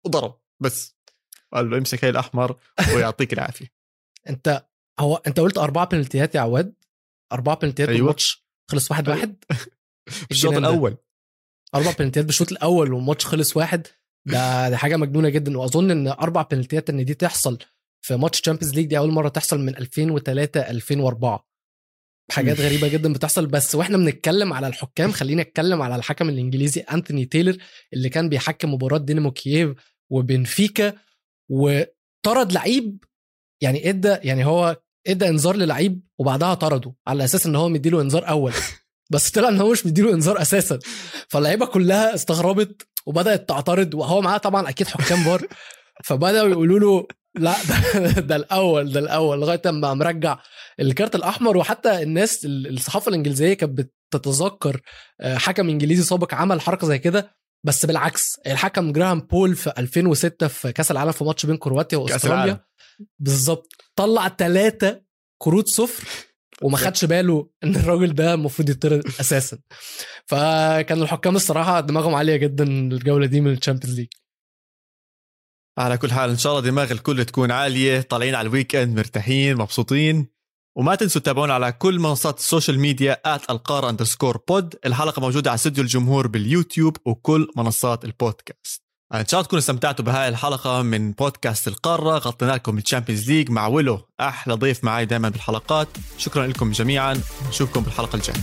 وضرب 0.06 0.38
بس 0.60 0.96
قال 1.52 1.70
له 1.70 1.78
امسك 1.78 2.04
هاي 2.04 2.10
الاحمر 2.10 2.56
ويعطيك 2.94 3.32
العافيه 3.32 3.75
أنت 4.28 4.66
هو 5.00 5.16
أنت 5.16 5.40
قلت 5.40 5.58
أربع 5.58 5.84
بنالتيات 5.84 6.34
يا 6.34 6.40
عواد 6.40 6.74
أربع 7.32 7.54
بنالتيات 7.54 7.88
أيوة. 7.88 8.00
الماتش 8.00 8.46
خلص 8.70 8.90
واحد 8.90 9.08
أيوة. 9.08 9.18
واحد 9.20 9.44
الشوط 10.30 10.52
ده. 10.52 10.58
الأول 10.58 10.96
أربع 11.74 11.92
بنالتيات 11.98 12.24
بالشوط 12.24 12.52
الأول 12.52 12.92
والماتش 12.92 13.26
خلص 13.26 13.56
واحد 13.56 13.86
ده 14.26 14.68
دي 14.68 14.76
حاجة 14.76 14.96
مجنونة 14.96 15.28
جدا 15.28 15.58
وأظن 15.58 15.90
إن 15.90 16.08
أربع 16.08 16.42
بنالتيات 16.42 16.90
إن 16.90 17.04
دي 17.04 17.14
تحصل 17.14 17.58
في 18.06 18.16
ماتش 18.16 18.40
Champions 18.40 18.74
League 18.74 18.86
دي 18.86 18.98
أول 18.98 19.10
مرة 19.10 19.28
تحصل 19.28 19.60
من 19.60 19.76
2003 19.76 20.60
2004 20.60 21.46
حاجات. 22.30 22.60
غريبة 22.60 22.88
جدا 22.88 23.12
بتحصل 23.12 23.46
بس 23.46 23.74
وإحنا 23.74 23.96
بنتكلم 23.96 24.52
على 24.52 24.66
الحكام 24.66 25.12
خلينا 25.12 25.42
نتكلم 25.42 25.82
على 25.82 25.96
الحكم 25.96 26.28
الإنجليزي 26.28 26.80
أنتوني 26.80 27.24
تايلر 27.24 27.56
اللي 27.92 28.08
كان 28.08 28.28
بيحكم 28.28 28.74
مباراة 28.74 28.98
دينامو 28.98 29.30
كييف 29.30 29.76
وبنفيكا 30.10 30.94
وطرد 31.50 32.52
لعيب 32.52 33.04
يعني 33.60 33.88
ادى 33.88 34.08
يعني 34.22 34.44
هو 34.44 34.76
إدى 35.06 35.28
إنذار 35.28 35.56
للعيب 35.56 36.00
وبعدها 36.18 36.54
طرده 36.54 36.94
على 37.06 37.24
أساس 37.24 37.46
إن 37.46 37.56
هو 37.56 37.68
مديله 37.68 38.00
إنذار 38.00 38.28
أول. 38.28 38.52
بس 39.12 39.30
طلع 39.30 39.48
إن 39.48 39.60
هو 39.60 39.70
مش 39.70 39.86
مديله 39.86 40.12
إنذار 40.12 40.42
أساسا. 40.42 40.78
فاللعيبة 41.28 41.66
كلها 41.66 42.14
استغربت 42.14 42.86
وبدأت 43.06 43.48
تعترض 43.48 43.94
وهو 43.94 44.20
معاه 44.20 44.38
طبعا 44.38 44.68
أكيد 44.68 44.86
حكام 44.86 45.24
فار 45.24 45.46
فبدأوا 46.04 46.48
يقولوا 46.48 46.78
له 46.78 47.06
لا 47.38 47.54
ده, 47.68 48.10
ده 48.20 48.36
الأول 48.36 48.92
ده 48.92 49.00
الأول 49.00 49.40
لغاية 49.40 49.62
أما 49.66 49.94
مرجع 49.94 50.38
الكارت 50.80 51.14
الأحمر. 51.14 51.56
وحتى 51.56 52.02
الناس 52.02 52.44
الصحافة 52.44 53.08
الإنجليزية 53.08 53.54
كانت 53.54 53.86
بتتذكر 54.12 54.80
آه، 55.20 55.36
حكم 55.38 55.68
إنجليزي 55.68 56.02
سابق 56.02 56.34
عمل 56.34 56.60
حركة 56.60 56.86
زي 56.86 56.98
كده. 56.98 57.36
بس 57.64 57.86
بالعكس 57.86 58.40
الحكم 58.46 58.92
جراهام 58.92 59.20
بول 59.20 59.56
في 59.56 59.72
2006 59.78 60.48
في 60.48 60.72
كأس 60.72 60.90
العالم 60.90 61.12
في 61.12 61.24
ماتش 61.24 61.46
بين 61.46 61.56
كرواتيا 61.56 61.98
وأستراليا. 61.98 62.64
بالظبط. 63.18 63.72
طلع 63.96 64.28
ثلاثة 64.28 65.02
كروت 65.38 65.68
صفر 65.68 66.08
وما 66.62 66.76
خدش 66.76 67.04
باله 67.04 67.50
إن 67.64 67.76
الراجل 67.76 68.14
ده 68.14 68.34
المفروض 68.34 68.70
يطرد 68.70 69.06
أساسا. 69.20 69.58
فكان 70.26 71.02
الحكام 71.02 71.36
الصراحة 71.36 71.80
دماغهم 71.80 72.14
عالية 72.14 72.36
جدا 72.36 72.64
الجوله 72.64 73.26
دي 73.26 73.40
من 73.40 73.52
ال 73.52 73.57
Champions 73.57 73.96
League. 73.96 74.08
على 75.78 75.98
كل 75.98 76.12
حال 76.12 76.30
إن 76.30 76.38
شاء 76.38 76.52
الله 76.52 76.70
دماغ 76.70 76.92
الكل 76.92 77.24
تكون 77.24 77.50
عالية 77.50 78.00
طالعين 78.00 78.34
على 78.34 78.48
ال 78.48 78.76
weekend 78.76 78.96
مرتاحين 78.96 79.56
مبسوطين. 79.56 80.36
وما 80.78 80.94
تنسوا 80.94 81.20
تتابعونا 81.20 81.54
على 81.54 81.72
كل 81.72 81.98
منصات 81.98 82.38
ال 82.38 82.44
social 82.44 82.78
media 82.78 83.36
القار 83.50 83.88
underscore 83.88 84.36
pod 84.48 84.74
الحلقة 84.86 85.20
موجودة 85.20 85.50
على 85.50 85.54
استوديو 85.54 85.84
الجمهور 85.84 86.26
باليوتيوب 86.26 86.96
وكل 87.06 87.48
منصات 87.56 88.04
البودكاست. 88.04 88.85
إن 89.14 89.26
شاء 89.26 89.40
الله 89.40 89.46
تكونوا 89.46 89.60
استمتعتوا 89.60 90.04
بهاي 90.04 90.28
الحلقة 90.28 90.82
من 90.82 91.12
بودكاست 91.12 91.68
القارة. 91.68 92.18
غطينا 92.18 92.52
لكم 92.52 92.78
ال 92.78 92.83
Champions 92.83 93.30
League 93.30 93.50
مع 93.50 93.66
ويلو. 93.66 94.00
أحلى 94.20 94.54
ضيف 94.54 94.84
معي 94.84 95.04
دائما 95.04 95.28
بالحلقات. 95.28 95.88
شكرا 96.18 96.46
لكم 96.46 96.72
جميعا. 96.72 97.20
نشوفكم 97.48 97.82
بالحلقة 97.82 98.16
الجاية. 98.16 98.40